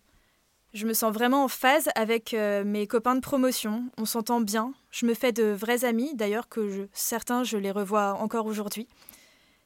Je 0.73 0.85
me 0.85 0.93
sens 0.93 1.13
vraiment 1.13 1.45
en 1.45 1.47
phase 1.47 1.89
avec 1.95 2.33
euh, 2.33 2.63
mes 2.63 2.85
copains 2.85 3.15
de 3.15 3.21
promotion, 3.21 3.89
on 3.97 4.05
s'entend 4.05 4.39
bien, 4.39 4.73
je 4.91 5.05
me 5.05 5.13
fais 5.13 5.31
de 5.31 5.45
vrais 5.45 5.83
amis, 5.83 6.13
d'ailleurs 6.13 6.47
que 6.47 6.87
certains 6.93 7.43
je 7.43 7.57
les 7.57 7.71
revois 7.71 8.13
encore 8.13 8.45
aujourd'hui. 8.45 8.87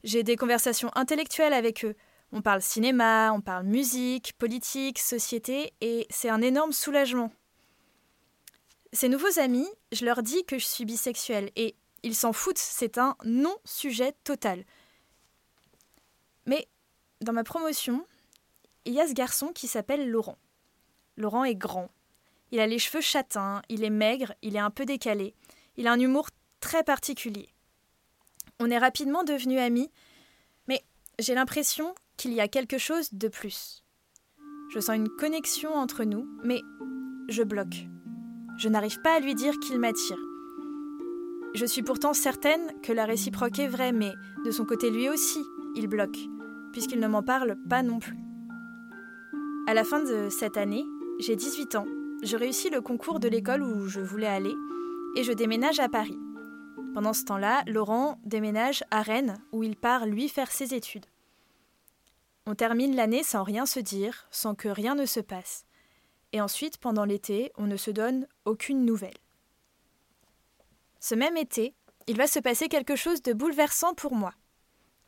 J'ai 0.04 0.24
des 0.24 0.38
conversations 0.38 0.92
intellectuelles 0.96 1.54
avec 1.54 1.84
eux, 1.86 1.96
on 2.34 2.42
parle 2.42 2.64
cinéma, 2.64 3.32
on 3.32 3.42
parle 3.42 3.66
musique, 3.66 4.34
politique, 4.40 4.98
société, 4.98 5.74
et 5.82 6.08
c'est 6.10 6.30
un 6.30 6.42
énorme 6.42 6.74
soulagement. 6.74 7.32
Ces 8.92 9.08
nouveaux 9.08 9.40
amis, 9.40 9.68
je 9.92 10.04
leur 10.04 10.24
dis 10.24 10.44
que 10.44 10.58
je 10.58 10.66
suis 10.66 10.84
bisexuelle, 10.84 11.52
et 11.56 11.76
ils 12.02 12.16
s'en 12.16 12.34
foutent, 12.34 12.58
c'est 12.58 12.98
un 12.98 13.16
non-sujet 13.24 14.14
total. 14.24 14.66
Mais 16.48 16.68
dans 17.22 17.34
ma 17.34 17.44
promotion, 17.44 18.06
il 18.86 18.94
y 18.94 19.00
a 19.00 19.08
ce 19.08 19.14
garçon 19.14 19.50
qui 19.54 19.68
s'appelle 19.68 20.10
Laurent. 20.10 20.40
Laurent 21.18 21.44
est 21.44 21.56
grand. 21.56 21.92
Il 22.52 22.60
a 22.60 22.68
les 22.68 22.80
cheveux 22.80 23.02
châtains, 23.02 23.62
il 23.70 23.84
est 23.84 23.92
maigre, 23.92 24.34
il 24.42 24.56
est 24.56 24.60
un 24.60 24.72
peu 24.72 24.86
décalé. 24.86 25.36
Il 25.78 25.88
a 25.88 25.92
un 25.92 26.00
humour 26.00 26.30
très 26.60 26.84
particulier. 26.84 27.48
On 28.60 28.72
est 28.72 28.78
rapidement 28.78 29.24
devenus 29.24 29.60
amis, 29.60 29.92
mais 30.68 30.84
j'ai 31.20 31.36
l'impression 31.36 31.94
qu'il 32.18 32.34
y 32.34 32.42
a 32.42 32.48
quelque 32.48 32.78
chose 32.78 33.10
de 33.14 33.28
plus. 33.28 33.84
Je 34.74 34.80
sens 34.80 34.96
une 34.96 35.10
connexion 35.10 35.74
entre 35.74 36.04
nous, 36.04 36.28
mais 36.44 36.62
je 37.30 37.44
bloque. 37.44 37.88
Je 38.58 38.70
n'arrive 38.70 39.02
pas 39.02 39.16
à 39.16 39.20
lui 39.20 39.36
dire 39.36 39.54
qu'il 39.60 39.80
m'attire. 39.80 40.20
Je 41.54 41.66
suis 41.66 41.84
pourtant 41.84 42.14
certaine 42.14 42.72
que 42.82 42.92
la 42.92 43.06
réciproque 43.06 43.60
est 43.60 43.68
vraie, 43.68 43.92
mais 43.92 44.12
de 44.46 44.52
son 44.52 44.66
côté 44.66 44.90
lui 44.90 45.10
aussi, 45.10 45.40
il 45.76 45.88
bloque, 45.88 46.18
puisqu'il 46.72 47.00
ne 47.00 47.08
m'en 47.08 47.22
parle 47.22 47.56
pas 47.70 47.84
non 47.84 48.00
plus. 48.00 48.18
À 49.68 49.74
la 49.74 49.84
fin 49.84 50.04
de 50.04 50.30
cette 50.30 50.58
année, 50.58 50.84
j'ai 51.20 51.36
18 51.36 51.76
ans, 51.76 51.86
je 52.24 52.38
réussis 52.38 52.70
le 52.70 52.82
concours 52.82 53.20
de 53.20 53.28
l'école 53.28 53.62
où 53.62 53.88
je 53.88 54.00
voulais 54.00 54.28
aller, 54.28 54.56
et 55.16 55.24
je 55.24 55.32
déménage 55.32 55.80
à 55.80 55.90
Paris. 55.90 56.18
Pendant 56.94 57.14
ce 57.14 57.24
temps-là, 57.26 57.64
Laurent 57.68 58.20
déménage 58.26 58.84
à 58.92 59.02
Rennes, 59.02 59.38
où 59.52 59.64
il 59.64 59.76
part 59.76 60.06
lui 60.06 60.30
faire 60.30 60.52
ses 60.52 60.74
études. 60.74 61.06
On 62.46 62.56
termine 62.56 62.96
l'année 62.96 63.24
sans 63.24 63.44
rien 63.44 63.66
se 63.66 63.80
dire, 63.80 64.28
sans 64.32 64.54
que 64.54 64.68
rien 64.68 64.96
ne 64.96 65.06
se 65.06 65.20
passe. 65.20 65.66
Et 66.34 66.42
ensuite, 66.42 66.78
pendant 66.78 67.06
l'été, 67.06 67.52
on 67.58 67.68
ne 67.68 67.78
se 67.78 67.92
donne 67.92 68.28
aucune 68.46 68.86
nouvelle. 68.86 69.18
Ce 71.00 71.16
même 71.16 71.38
été, 71.38 71.74
il 72.08 72.18
va 72.18 72.28
se 72.28 72.40
passer 72.40 72.68
quelque 72.68 72.96
chose 72.96 73.22
de 73.22 73.34
bouleversant 73.34 73.94
pour 73.94 74.14
moi. 74.16 74.34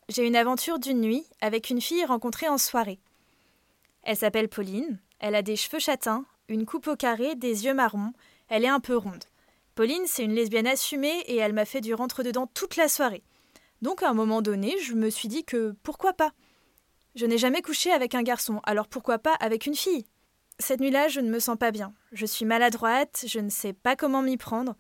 J'ai 0.07 0.25
une 0.25 0.35
aventure 0.35 0.79
d'une 0.79 1.01
nuit 1.01 1.25
avec 1.41 1.69
une 1.69 1.81
fille 1.81 2.05
rencontrée 2.05 2.47
en 2.47 2.57
soirée. 2.57 2.99
Elle 4.03 4.17
s'appelle 4.17 4.49
Pauline, 4.49 4.99
elle 5.19 5.35
a 5.35 5.41
des 5.41 5.55
cheveux 5.55 5.79
châtains, 5.79 6.25
une 6.47 6.65
coupe 6.65 6.87
au 6.87 6.95
carré, 6.95 7.35
des 7.35 7.65
yeux 7.65 7.73
marrons, 7.73 8.13
elle 8.49 8.63
est 8.63 8.69
un 8.69 8.79
peu 8.79 8.95
ronde. 8.95 9.23
Pauline, 9.73 10.03
c'est 10.05 10.23
une 10.23 10.35
lesbienne 10.35 10.67
assumée 10.67 11.19
et 11.25 11.37
elle 11.37 11.53
m'a 11.53 11.65
fait 11.65 11.81
du 11.81 11.93
rentre-dedans 11.93 12.47
toute 12.53 12.75
la 12.75 12.87
soirée. 12.87 13.23
Donc 13.81 14.03
à 14.03 14.09
un 14.09 14.13
moment 14.13 14.41
donné, 14.41 14.75
je 14.79 14.93
me 14.93 15.09
suis 15.09 15.27
dit 15.27 15.43
que 15.43 15.75
pourquoi 15.83 16.13
pas? 16.13 16.31
Je 17.15 17.25
n'ai 17.25 17.37
jamais 17.37 17.61
couché 17.61 17.91
avec 17.91 18.13
un 18.13 18.23
garçon, 18.23 18.59
alors 18.63 18.87
pourquoi 18.87 19.19
pas 19.19 19.33
avec 19.39 19.65
une 19.65 19.75
fille? 19.75 20.05
Cette 20.59 20.79
nuit-là, 20.79 21.07
je 21.07 21.19
ne 21.19 21.29
me 21.29 21.39
sens 21.39 21.57
pas 21.57 21.71
bien. 21.71 21.93
Je 22.11 22.25
suis 22.25 22.45
maladroite, 22.45 23.25
je 23.27 23.39
ne 23.39 23.49
sais 23.49 23.73
pas 23.73 23.95
comment 23.95 24.21
m'y 24.21 24.37
prendre. 24.37 24.75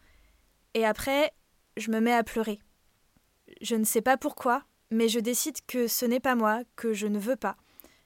Et 0.73 0.85
après, 0.85 1.33
je 1.77 1.91
me 1.91 1.99
mets 1.99 2.13
à 2.13 2.23
pleurer. 2.23 2.59
Je 3.61 3.75
ne 3.75 3.83
sais 3.83 4.01
pas 4.01 4.17
pourquoi, 4.17 4.63
mais 4.91 5.09
je 5.09 5.19
décide 5.19 5.57
que 5.67 5.87
ce 5.87 6.05
n'est 6.05 6.19
pas 6.19 6.35
moi, 6.35 6.61
que 6.75 6.93
je 6.93 7.07
ne 7.07 7.19
veux 7.19 7.35
pas. 7.35 7.57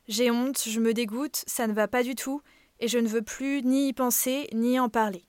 J'ai 0.07 0.31
honte, 0.31 0.63
je 0.65 0.79
me 0.79 0.93
dégoûte, 0.93 1.43
ça 1.45 1.67
ne 1.67 1.73
va 1.73 1.87
pas 1.87 2.03
du 2.03 2.15
tout, 2.15 2.41
et 2.79 2.87
je 2.87 2.97
ne 2.97 3.07
veux 3.07 3.21
plus 3.21 3.61
ni 3.63 3.89
y 3.89 3.93
penser, 3.93 4.47
ni 4.53 4.79
en 4.79 4.89
parler. 4.89 5.25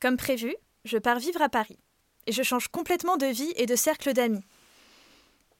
Comme 0.00 0.16
prévu, 0.16 0.54
je 0.84 0.98
pars 0.98 1.18
vivre 1.18 1.40
à 1.40 1.48
Paris, 1.48 1.78
et 2.26 2.32
je 2.32 2.42
change 2.42 2.68
complètement 2.68 3.16
de 3.16 3.26
vie 3.26 3.52
et 3.56 3.66
de 3.66 3.76
cercle 3.76 4.12
d'amis. 4.12 4.44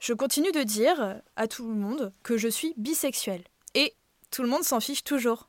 Je 0.04 0.12
continue 0.12 0.52
de 0.52 0.62
dire 0.62 1.22
à 1.34 1.48
tout 1.48 1.66
le 1.66 1.74
monde 1.74 2.12
que 2.22 2.36
je 2.36 2.48
suis 2.48 2.74
bisexuelle. 2.76 3.42
Et 3.72 3.94
tout 4.30 4.42
le 4.42 4.50
monde 4.50 4.62
s'en 4.62 4.78
fiche 4.78 5.02
toujours. 5.02 5.48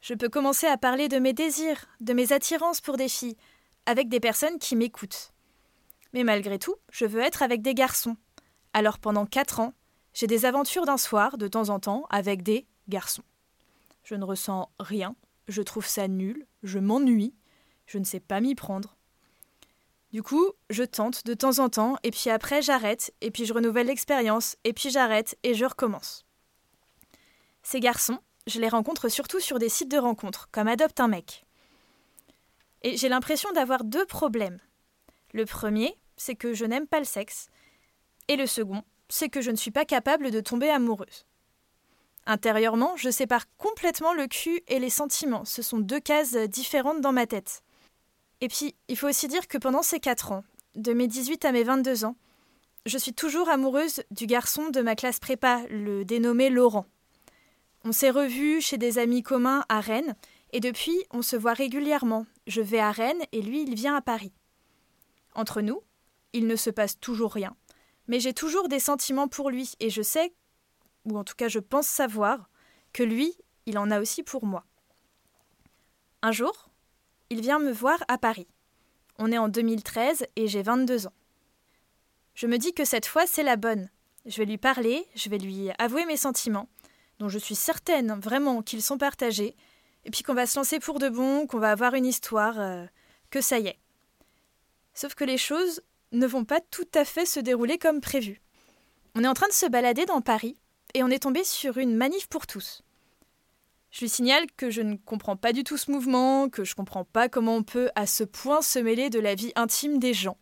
Je 0.00 0.14
peux 0.14 0.30
commencer 0.30 0.66
à 0.66 0.78
parler 0.78 1.08
de 1.08 1.18
mes 1.18 1.34
désirs, 1.34 1.84
de 2.00 2.14
mes 2.14 2.32
attirances 2.32 2.80
pour 2.80 2.96
des 2.96 3.10
filles, 3.10 3.36
avec 3.84 4.08
des 4.08 4.20
personnes 4.20 4.58
qui 4.58 4.74
m'écoutent. 4.74 5.34
Mais 6.14 6.24
malgré 6.24 6.58
tout, 6.58 6.76
je 6.90 7.04
veux 7.04 7.20
être 7.20 7.42
avec 7.42 7.60
des 7.60 7.74
garçons. 7.74 8.16
Alors 8.72 8.98
pendant 8.98 9.26
quatre 9.26 9.60
ans, 9.60 9.74
j'ai 10.14 10.26
des 10.26 10.46
aventures 10.46 10.86
d'un 10.86 10.96
soir, 10.96 11.36
de 11.36 11.46
temps 11.46 11.68
en 11.68 11.78
temps, 11.78 12.06
avec 12.08 12.42
des 12.42 12.66
garçons. 12.88 13.24
Je 14.02 14.14
ne 14.14 14.24
ressens 14.24 14.70
rien, 14.80 15.14
je 15.46 15.60
trouve 15.60 15.86
ça 15.86 16.08
nul, 16.08 16.46
je 16.62 16.78
m'ennuie, 16.78 17.34
je 17.84 17.98
ne 17.98 18.04
sais 18.04 18.20
pas 18.20 18.40
m'y 18.40 18.54
prendre. 18.54 18.96
Du 20.12 20.22
coup, 20.22 20.52
je 20.70 20.84
tente 20.84 21.26
de 21.26 21.34
temps 21.34 21.58
en 21.58 21.68
temps, 21.68 21.96
et 22.02 22.10
puis 22.10 22.30
après 22.30 22.62
j'arrête, 22.62 23.12
et 23.20 23.30
puis 23.30 23.44
je 23.44 23.52
renouvelle 23.52 23.88
l'expérience, 23.88 24.56
et 24.64 24.72
puis 24.72 24.90
j'arrête, 24.90 25.36
et 25.42 25.52
je 25.52 25.66
recommence. 25.66 26.24
Ces 27.62 27.80
garçons, 27.80 28.18
je 28.46 28.58
les 28.58 28.68
rencontre 28.68 29.10
surtout 29.10 29.40
sur 29.40 29.58
des 29.58 29.68
sites 29.68 29.90
de 29.90 29.98
rencontres, 29.98 30.48
comme 30.50 30.68
Adopte 30.68 31.00
un 31.00 31.08
mec. 31.08 31.44
Et 32.82 32.96
j'ai 32.96 33.10
l'impression 33.10 33.52
d'avoir 33.52 33.84
deux 33.84 34.06
problèmes. 34.06 34.58
Le 35.34 35.44
premier, 35.44 35.94
c'est 36.16 36.36
que 36.36 36.54
je 36.54 36.64
n'aime 36.64 36.86
pas 36.86 37.00
le 37.00 37.04
sexe, 37.04 37.48
et 38.28 38.36
le 38.36 38.46
second, 38.46 38.82
c'est 39.10 39.28
que 39.28 39.42
je 39.42 39.50
ne 39.50 39.56
suis 39.56 39.70
pas 39.70 39.84
capable 39.84 40.30
de 40.30 40.40
tomber 40.40 40.70
amoureuse. 40.70 41.26
Intérieurement, 42.24 42.96
je 42.96 43.10
sépare 43.10 43.44
complètement 43.56 44.14
le 44.14 44.26
cul 44.26 44.62
et 44.68 44.78
les 44.78 44.90
sentiments. 44.90 45.44
Ce 45.44 45.62
sont 45.62 45.78
deux 45.78 46.00
cases 46.00 46.34
différentes 46.34 47.00
dans 47.00 47.12
ma 47.12 47.26
tête. 47.26 47.62
Et 48.40 48.48
puis, 48.48 48.74
il 48.88 48.96
faut 48.96 49.08
aussi 49.08 49.28
dire 49.28 49.48
que 49.48 49.58
pendant 49.58 49.82
ces 49.82 50.00
quatre 50.00 50.32
ans, 50.32 50.44
de 50.74 50.92
mes 50.92 51.08
18 51.08 51.44
à 51.44 51.52
mes 51.52 51.64
22 51.64 52.04
ans, 52.04 52.16
je 52.86 52.98
suis 52.98 53.12
toujours 53.12 53.48
amoureuse 53.48 54.02
du 54.10 54.26
garçon 54.26 54.70
de 54.70 54.80
ma 54.80 54.94
classe 54.94 55.18
prépa, 55.18 55.62
le 55.68 56.04
dénommé 56.04 56.48
Laurent. 56.48 56.86
On 57.84 57.92
s'est 57.92 58.10
revus 58.10 58.60
chez 58.60 58.78
des 58.78 58.98
amis 58.98 59.22
communs 59.22 59.64
à 59.68 59.80
Rennes, 59.80 60.16
et 60.52 60.60
depuis, 60.60 60.96
on 61.10 61.22
se 61.22 61.36
voit 61.36 61.52
régulièrement. 61.52 62.26
Je 62.46 62.60
vais 62.60 62.78
à 62.78 62.90
Rennes 62.90 63.22
et 63.32 63.42
lui, 63.42 63.62
il 63.62 63.74
vient 63.74 63.96
à 63.96 64.00
Paris. 64.00 64.32
Entre 65.34 65.60
nous, 65.60 65.82
il 66.32 66.46
ne 66.46 66.56
se 66.56 66.70
passe 66.70 66.98
toujours 66.98 67.32
rien, 67.32 67.56
mais 68.06 68.20
j'ai 68.20 68.32
toujours 68.32 68.68
des 68.68 68.80
sentiments 68.80 69.28
pour 69.28 69.50
lui, 69.50 69.72
et 69.80 69.90
je 69.90 70.02
sais, 70.02 70.32
ou 71.04 71.18
en 71.18 71.24
tout 71.24 71.34
cas 71.36 71.48
je 71.48 71.58
pense 71.58 71.86
savoir, 71.86 72.48
que 72.92 73.02
lui, 73.02 73.34
il 73.66 73.78
en 73.78 73.90
a 73.90 74.00
aussi 74.00 74.22
pour 74.22 74.44
moi. 74.46 74.64
Un 76.22 76.32
jour, 76.32 76.67
il 77.30 77.40
vient 77.40 77.58
me 77.58 77.72
voir 77.72 78.02
à 78.08 78.18
Paris. 78.18 78.48
On 79.18 79.32
est 79.32 79.38
en 79.38 79.48
2013 79.48 80.26
et 80.36 80.46
j'ai 80.46 80.62
22 80.62 81.06
ans. 81.06 81.12
Je 82.34 82.46
me 82.46 82.58
dis 82.58 82.72
que 82.72 82.84
cette 82.84 83.06
fois, 83.06 83.26
c'est 83.26 83.42
la 83.42 83.56
bonne. 83.56 83.90
Je 84.26 84.38
vais 84.38 84.44
lui 84.44 84.58
parler, 84.58 85.06
je 85.14 85.28
vais 85.28 85.38
lui 85.38 85.70
avouer 85.78 86.04
mes 86.06 86.16
sentiments, 86.16 86.68
dont 87.18 87.28
je 87.28 87.38
suis 87.38 87.54
certaine 87.54 88.18
vraiment 88.20 88.62
qu'ils 88.62 88.82
sont 88.82 88.98
partagés, 88.98 89.56
et 90.04 90.10
puis 90.10 90.22
qu'on 90.22 90.34
va 90.34 90.46
se 90.46 90.58
lancer 90.58 90.78
pour 90.78 90.98
de 90.98 91.08
bon, 91.08 91.46
qu'on 91.46 91.58
va 91.58 91.72
avoir 91.72 91.94
une 91.94 92.06
histoire, 92.06 92.60
euh, 92.60 92.86
que 93.30 93.40
ça 93.40 93.58
y 93.58 93.66
est. 93.66 93.78
Sauf 94.94 95.14
que 95.14 95.24
les 95.24 95.38
choses 95.38 95.82
ne 96.12 96.26
vont 96.26 96.44
pas 96.44 96.60
tout 96.60 96.88
à 96.94 97.04
fait 97.04 97.26
se 97.26 97.40
dérouler 97.40 97.78
comme 97.78 98.00
prévu. 98.00 98.40
On 99.14 99.24
est 99.24 99.28
en 99.28 99.34
train 99.34 99.48
de 99.48 99.52
se 99.52 99.66
balader 99.66 100.06
dans 100.06 100.20
Paris, 100.20 100.56
et 100.94 101.02
on 101.02 101.08
est 101.08 101.22
tombé 101.22 101.44
sur 101.44 101.78
une 101.78 101.96
manif 101.96 102.28
pour 102.28 102.46
tous. 102.46 102.82
Je 103.90 104.00
lui 104.00 104.08
signale 104.08 104.46
que 104.56 104.70
je 104.70 104.82
ne 104.82 104.96
comprends 104.96 105.36
pas 105.36 105.52
du 105.52 105.64
tout 105.64 105.76
ce 105.76 105.90
mouvement, 105.90 106.48
que 106.48 106.64
je 106.64 106.74
comprends 106.74 107.04
pas 107.04 107.28
comment 107.28 107.56
on 107.56 107.62
peut 107.62 107.90
à 107.94 108.06
ce 108.06 108.24
point 108.24 108.60
se 108.60 108.78
mêler 108.78 109.08
de 109.10 109.18
la 109.18 109.34
vie 109.34 109.52
intime 109.56 109.98
des 109.98 110.12
gens. 110.12 110.36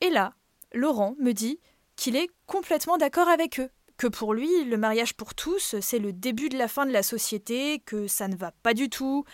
Et 0.00 0.10
là, 0.10 0.34
Laurent 0.74 1.14
me 1.18 1.32
dit 1.32 1.60
qu'il 1.96 2.16
est 2.16 2.28
complètement 2.46 2.96
d'accord 2.96 3.28
avec 3.28 3.60
eux, 3.60 3.70
que 3.96 4.08
pour 4.08 4.34
lui, 4.34 4.64
le 4.64 4.76
mariage 4.76 5.14
pour 5.14 5.34
tous, 5.34 5.76
c'est 5.80 6.00
le 6.00 6.12
début 6.12 6.48
de 6.48 6.58
la 6.58 6.66
fin 6.66 6.86
de 6.86 6.90
la 6.90 7.04
société, 7.04 7.80
que 7.86 8.08
ça 8.08 8.26
ne 8.26 8.34
va 8.34 8.50
pas 8.50 8.74
du 8.74 8.88
tout. 8.88 9.24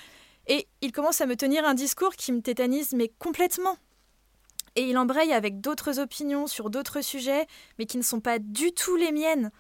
Et 0.47 0.69
il 0.83 0.93
commence 0.93 1.23
à 1.23 1.27
me 1.27 1.37
tenir 1.37 1.65
un 1.65 1.75
discours 1.75 2.17
qui 2.17 2.33
me 2.33 2.43
tétanise, 2.43 2.93
mais 2.93 3.11
complètement. 3.19 3.79
Et 4.77 4.83
il 4.83 4.99
embraye 4.99 5.33
avec 5.33 5.61
d'autres 5.61 5.99
opinions 5.99 6.47
sur 6.47 6.69
d'autres 6.69 7.01
sujets, 7.01 7.47
mais 7.79 7.87
qui 7.87 7.97
ne 7.97 8.03
sont 8.03 8.21
pas 8.21 8.39
du 8.39 8.73
tout 8.73 8.97
les 8.97 9.13
miennes. 9.13 9.51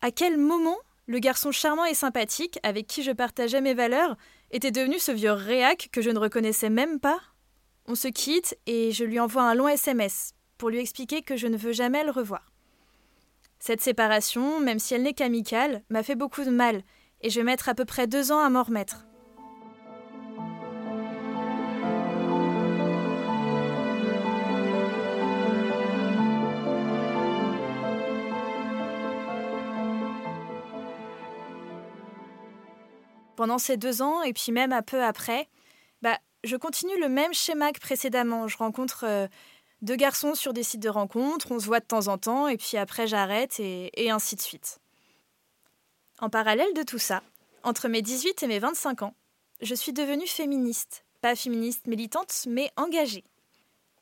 À 0.00 0.10
quel 0.10 0.38
moment 0.38 0.78
le 1.08 1.18
garçon 1.18 1.50
charmant 1.50 1.86
et 1.86 1.94
sympathique, 1.94 2.60
avec 2.62 2.86
qui 2.86 3.02
je 3.02 3.10
partageais 3.10 3.62
mes 3.62 3.74
valeurs, 3.74 4.16
était 4.50 4.70
devenu 4.70 4.98
ce 4.98 5.10
vieux 5.10 5.32
réac 5.32 5.88
que 5.90 6.02
je 6.02 6.10
ne 6.10 6.18
reconnaissais 6.18 6.70
même 6.70 7.00
pas 7.00 7.18
On 7.86 7.94
se 7.94 8.08
quitte 8.08 8.56
et 8.66 8.92
je 8.92 9.04
lui 9.04 9.18
envoie 9.18 9.42
un 9.42 9.54
long 9.54 9.68
SMS 9.68 10.34
pour 10.58 10.68
lui 10.68 10.78
expliquer 10.78 11.22
que 11.22 11.36
je 11.36 11.46
ne 11.46 11.56
veux 11.56 11.72
jamais 11.72 12.04
le 12.04 12.10
revoir. 12.10 12.52
Cette 13.58 13.80
séparation, 13.80 14.60
même 14.60 14.78
si 14.78 14.94
elle 14.94 15.02
n'est 15.02 15.14
qu'amicale, 15.14 15.82
m'a 15.88 16.02
fait 16.02 16.14
beaucoup 16.14 16.44
de 16.44 16.50
mal, 16.50 16.82
et 17.22 17.30
je 17.30 17.40
vais 17.40 17.44
mettre 17.44 17.70
à 17.70 17.74
peu 17.74 17.86
près 17.86 18.06
deux 18.06 18.30
ans 18.30 18.40
à 18.40 18.50
m'en 18.50 18.62
remettre. 18.62 19.07
Pendant 33.38 33.58
ces 33.58 33.76
deux 33.76 34.02
ans, 34.02 34.24
et 34.24 34.32
puis 34.32 34.50
même 34.50 34.72
un 34.72 34.82
peu 34.82 35.00
après, 35.00 35.46
bah, 36.02 36.18
je 36.42 36.56
continue 36.56 36.98
le 36.98 37.08
même 37.08 37.32
schéma 37.32 37.70
que 37.70 37.78
précédemment. 37.78 38.48
Je 38.48 38.56
rencontre 38.56 39.04
euh, 39.06 39.28
deux 39.80 39.94
garçons 39.94 40.34
sur 40.34 40.52
des 40.52 40.64
sites 40.64 40.80
de 40.80 40.88
rencontres, 40.88 41.52
on 41.52 41.60
se 41.60 41.66
voit 41.66 41.78
de 41.78 41.84
temps 41.84 42.08
en 42.08 42.18
temps, 42.18 42.48
et 42.48 42.56
puis 42.56 42.76
après 42.76 43.06
j'arrête, 43.06 43.60
et, 43.60 44.10
ainsi 44.10 44.34
de 44.34 44.40
suite. 44.40 44.80
En 46.18 46.30
parallèle 46.30 46.74
de 46.74 46.82
tout 46.82 46.98
ça, 46.98 47.22
entre 47.62 47.86
mes 47.86 48.02
18 48.02 48.42
et 48.42 48.48
mes 48.48 48.58
25 48.58 49.02
ans, 49.02 49.14
je 49.60 49.76
suis 49.76 49.92
devenue 49.92 50.26
féministe. 50.26 51.04
Pas 51.20 51.36
féministe 51.36 51.86
militante, 51.86 52.44
mais 52.48 52.72
engagée. 52.76 53.22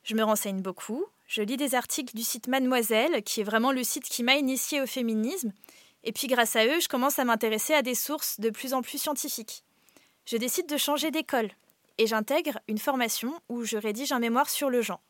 Je 0.03 0.15
me 0.15 0.23
renseigne 0.23 0.63
beaucoup, 0.63 1.05
je 1.27 1.43
lis 1.43 1.59
des 1.59 1.75
articles 1.75 2.17
du 2.17 2.23
site 2.23 2.49
Mademoiselle, 2.49 3.23
qui 3.23 3.43
est 3.43 3.45
vraiment 3.45 3.73
le 3.73 3.85
site 3.85 4.05
qui 4.05 4.23
m'a 4.23 4.37
initiée 4.37 4.81
au 4.81 4.87
féminisme, 4.87 5.53
et 6.07 6.13
puis 6.13 6.29
grâce 6.29 6.55
à 6.55 6.65
eux, 6.65 6.81
je 6.81 6.89
commence 6.89 7.19
à 7.19 7.25
m'intéresser 7.25 7.75
à 7.75 7.83
des 7.83 7.97
sources 7.97 8.39
de 8.39 8.51
plus 8.51 8.73
en 8.75 8.81
plus 8.81 8.97
scientifiques. 8.99 9.65
Je 10.25 10.37
décide 10.37 10.69
de 10.69 10.77
changer 10.77 11.11
d'école, 11.11 11.51
et 11.99 12.07
j'intègre 12.07 12.61
une 12.69 12.79
formation 12.79 13.39
où 13.49 13.65
je 13.65 13.77
rédige 13.77 14.13
un 14.13 14.21
mémoire 14.21 14.49
sur 14.49 14.71
le 14.71 14.83
genre. 14.83 15.03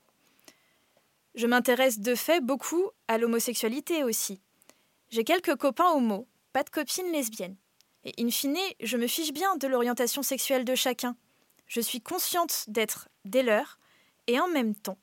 Je 1.35 1.47
m'intéresse 1.47 2.01
de 2.01 2.15
fait 2.15 2.41
beaucoup 2.41 2.91
à 3.09 3.19
l'homosexualité 3.19 4.05
aussi. 4.05 4.41
J'ai 5.11 5.23
quelques 5.23 5.57
copains 5.57 5.91
homo, 5.91 6.27
pas 6.55 6.63
de 6.63 6.71
copines 6.71 7.13
lesbiennes. 7.13 7.57
Et 8.05 8.15
in 8.19 8.31
fine, 8.31 8.57
je 8.81 8.97
me 8.97 9.07
fiche 9.07 9.33
bien 9.33 9.57
de 9.57 9.69
l'orientation 9.69 10.23
sexuelle 10.23 10.65
de 10.65 10.75
chacun. 10.75 11.15
Je 11.67 11.81
suis 11.83 12.01
consciente 12.01 12.65
d'être 12.69 13.09
des 13.27 13.43
leurs, 13.43 13.79
et 14.29 14.41
en 14.41 14.49
même 14.49 14.75
temps, 14.75 14.99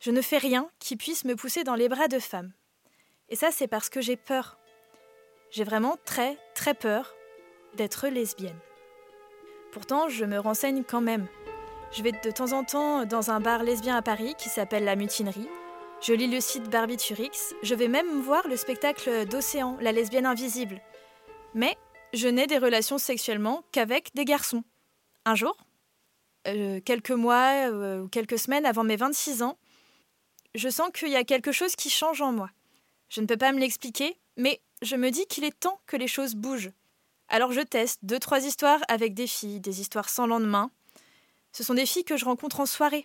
je 0.00 0.10
ne 0.10 0.22
fais 0.22 0.38
rien 0.38 0.68
qui 0.80 0.96
puisse 0.96 1.24
me 1.24 1.36
pousser 1.36 1.62
dans 1.62 1.76
les 1.76 1.88
bras 1.88 2.08
de 2.08 2.18
femmes. 2.18 2.52
Et 3.28 3.36
ça, 3.36 3.52
c'est 3.52 3.68
parce 3.68 3.90
que 3.90 4.00
j'ai 4.00 4.16
peur. 4.16 4.59
J'ai 5.50 5.64
vraiment 5.64 5.96
très, 6.04 6.38
très 6.54 6.74
peur 6.74 7.14
d'être 7.74 8.08
lesbienne. 8.08 8.58
Pourtant, 9.72 10.08
je 10.08 10.24
me 10.24 10.38
renseigne 10.38 10.84
quand 10.84 11.00
même. 11.00 11.26
Je 11.92 12.02
vais 12.02 12.12
de 12.12 12.30
temps 12.30 12.52
en 12.52 12.62
temps 12.62 13.04
dans 13.04 13.30
un 13.30 13.40
bar 13.40 13.64
lesbien 13.64 13.96
à 13.96 14.02
Paris 14.02 14.34
qui 14.38 14.48
s'appelle 14.48 14.84
La 14.84 14.94
Mutinerie. 14.94 15.48
Je 16.00 16.12
lis 16.12 16.28
le 16.28 16.40
site 16.40 16.70
Barbiturix. 16.70 17.54
Je 17.62 17.74
vais 17.74 17.88
même 17.88 18.20
voir 18.20 18.46
le 18.46 18.56
spectacle 18.56 19.26
d'Océan, 19.26 19.76
la 19.80 19.92
lesbienne 19.92 20.26
invisible. 20.26 20.80
Mais 21.54 21.76
je 22.14 22.28
n'ai 22.28 22.46
des 22.46 22.58
relations 22.58 22.98
sexuellement 22.98 23.64
qu'avec 23.72 24.14
des 24.14 24.24
garçons. 24.24 24.62
Un 25.24 25.34
jour, 25.34 25.56
euh, 26.46 26.80
quelques 26.80 27.10
mois 27.10 27.68
euh, 27.70 28.02
ou 28.02 28.08
quelques 28.08 28.38
semaines 28.38 28.66
avant 28.66 28.84
mes 28.84 28.96
26 28.96 29.42
ans, 29.42 29.58
je 30.54 30.68
sens 30.68 30.90
qu'il 30.94 31.10
y 31.10 31.16
a 31.16 31.24
quelque 31.24 31.52
chose 31.52 31.76
qui 31.76 31.90
change 31.90 32.22
en 32.22 32.32
moi. 32.32 32.50
Je 33.08 33.20
ne 33.20 33.26
peux 33.26 33.36
pas 33.36 33.52
me 33.52 33.58
l'expliquer, 33.58 34.16
mais 34.36 34.60
je 34.82 34.96
me 34.96 35.10
dis 35.10 35.26
qu'il 35.26 35.44
est 35.44 35.58
temps 35.58 35.80
que 35.86 35.96
les 35.96 36.08
choses 36.08 36.34
bougent. 36.34 36.72
Alors 37.28 37.52
je 37.52 37.60
teste 37.60 38.00
deux, 38.02 38.18
trois 38.18 38.44
histoires 38.44 38.80
avec 38.88 39.14
des 39.14 39.26
filles, 39.26 39.60
des 39.60 39.80
histoires 39.80 40.08
sans 40.08 40.26
lendemain, 40.26 40.70
ce 41.52 41.64
sont 41.64 41.74
des 41.74 41.86
filles 41.86 42.04
que 42.04 42.16
je 42.16 42.24
rencontre 42.24 42.60
en 42.60 42.66
soirée. 42.66 43.04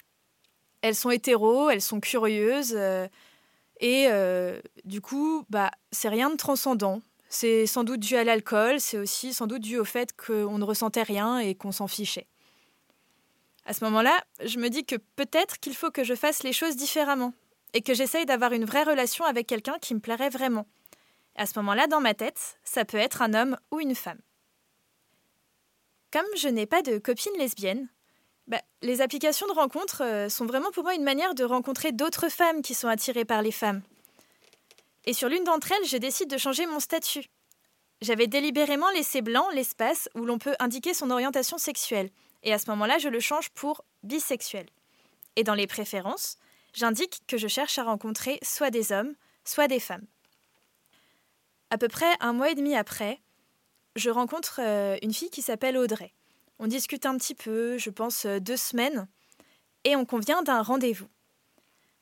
Elles 0.81 0.95
sont 0.95 1.09
hétéros, 1.09 1.69
elles 1.69 1.81
sont 1.81 1.99
curieuses, 1.99 2.75
euh, 2.75 3.07
et 3.79 4.07
euh, 4.09 4.59
du 4.83 5.01
coup, 5.01 5.45
bah, 5.49 5.71
c'est 5.91 6.09
rien 6.09 6.29
de 6.29 6.35
transcendant. 6.35 7.01
C'est 7.27 7.65
sans 7.65 7.83
doute 7.83 7.99
dû 7.99 8.15
à 8.15 8.23
l'alcool, 8.23 8.79
c'est 8.79 8.97
aussi 8.97 9.33
sans 9.33 9.47
doute 9.47 9.61
dû 9.61 9.77
au 9.77 9.85
fait 9.85 10.15
qu'on 10.15 10.57
ne 10.57 10.63
ressentait 10.63 11.03
rien 11.03 11.39
et 11.39 11.55
qu'on 11.55 11.71
s'en 11.71 11.87
fichait. 11.87 12.27
À 13.65 13.73
ce 13.73 13.83
moment-là, 13.85 14.23
je 14.43 14.59
me 14.59 14.69
dis 14.69 14.85
que 14.85 14.95
peut-être 15.15 15.59
qu'il 15.59 15.75
faut 15.75 15.89
que 15.89 16.03
je 16.03 16.13
fasse 16.13 16.43
les 16.43 16.53
choses 16.53 16.75
différemment 16.75 17.33
et 17.73 17.81
que 17.81 17.95
j'essaye 17.95 18.27
d'avoir 18.27 18.53
une 18.53 18.63
vraie 18.63 18.83
relation 18.83 19.25
avec 19.25 19.47
quelqu'un 19.47 19.77
qui 19.81 19.95
me 19.95 19.99
plairait 19.99 20.29
vraiment. 20.29 20.67
À 21.35 21.45
ce 21.45 21.59
moment-là, 21.59 21.87
dans 21.87 21.99
ma 21.99 22.13
tête, 22.13 22.57
ça 22.63 22.85
peut 22.85 22.97
être 22.97 23.21
un 23.21 23.33
homme 23.33 23.57
ou 23.71 23.79
une 23.79 23.95
femme. 23.95 24.19
Comme 26.11 26.25
je 26.37 26.47
n'ai 26.47 26.65
pas 26.65 26.81
de 26.81 26.97
copine 26.97 27.37
lesbienne, 27.37 27.89
bah, 28.47 28.61
les 28.81 29.01
applications 29.01 29.47
de 29.47 29.53
rencontres 29.53 30.03
euh, 30.03 30.29
sont 30.29 30.45
vraiment 30.45 30.71
pour 30.71 30.83
moi 30.83 30.93
une 30.93 31.03
manière 31.03 31.35
de 31.35 31.43
rencontrer 31.43 31.91
d'autres 31.91 32.29
femmes 32.29 32.61
qui 32.61 32.73
sont 32.73 32.87
attirées 32.87 33.25
par 33.25 33.41
les 33.41 33.51
femmes. 33.51 33.81
Et 35.05 35.13
sur 35.13 35.29
l'une 35.29 35.43
d'entre 35.43 35.71
elles, 35.71 35.87
je 35.87 35.97
décide 35.97 36.29
de 36.29 36.37
changer 36.37 36.65
mon 36.67 36.79
statut. 36.79 37.25
J'avais 38.01 38.27
délibérément 38.27 38.89
laissé 38.91 39.21
blanc 39.21 39.49
l'espace 39.53 40.09
où 40.15 40.25
l'on 40.25 40.37
peut 40.37 40.55
indiquer 40.59 40.93
son 40.93 41.11
orientation 41.11 41.57
sexuelle, 41.57 42.11
et 42.43 42.53
à 42.53 42.59
ce 42.59 42.69
moment-là, 42.69 42.97
je 42.97 43.09
le 43.09 43.19
change 43.19 43.49
pour 43.49 43.83
bisexuel. 44.03 44.67
Et 45.35 45.43
dans 45.43 45.53
les 45.53 45.67
préférences, 45.67 46.37
j'indique 46.73 47.21
que 47.27 47.37
je 47.37 47.47
cherche 47.47 47.77
à 47.79 47.83
rencontrer 47.83 48.39
soit 48.41 48.69
des 48.69 48.91
hommes, 48.91 49.15
soit 49.43 49.67
des 49.67 49.79
femmes. 49.79 50.05
À 51.69 51.77
peu 51.77 51.87
près 51.87 52.13
un 52.19 52.33
mois 52.33 52.51
et 52.51 52.55
demi 52.55 52.75
après, 52.75 53.19
je 53.95 54.09
rencontre 54.09 54.59
euh, 54.61 54.97
une 55.01 55.13
fille 55.13 55.29
qui 55.29 55.41
s'appelle 55.41 55.77
Audrey. 55.77 56.13
On 56.59 56.67
discute 56.67 57.05
un 57.05 57.17
petit 57.17 57.35
peu, 57.35 57.77
je 57.77 57.89
pense 57.89 58.25
euh, 58.25 58.39
deux 58.39 58.57
semaines, 58.57 59.07
et 59.83 59.95
on 59.95 60.05
convient 60.05 60.41
d'un 60.43 60.61
rendez-vous. 60.61 61.07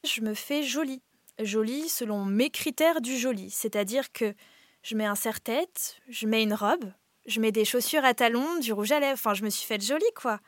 Je 0.03 0.21
me 0.21 0.33
fais 0.33 0.63
jolie, 0.63 1.01
jolie 1.39 1.87
selon 1.89 2.25
mes 2.25 2.49
critères 2.49 3.01
du 3.01 3.17
joli, 3.17 3.49
c'est-à-dire 3.49 4.11
que 4.11 4.33
je 4.81 4.95
mets 4.95 5.05
un 5.05 5.15
serre-tête, 5.15 5.97
je 6.09 6.27
mets 6.27 6.43
une 6.43 6.53
robe, 6.53 6.91
je 7.25 7.39
mets 7.39 7.51
des 7.51 7.65
chaussures 7.65 8.03
à 8.03 8.13
talons, 8.13 8.59
du 8.59 8.73
rouge 8.73 8.91
à 8.91 8.99
lèvres, 8.99 9.13
enfin 9.13 9.33
je 9.33 9.43
me 9.43 9.49
suis 9.49 9.65
faite 9.65 9.83
jolie 9.83 10.03
quoi. 10.15 10.39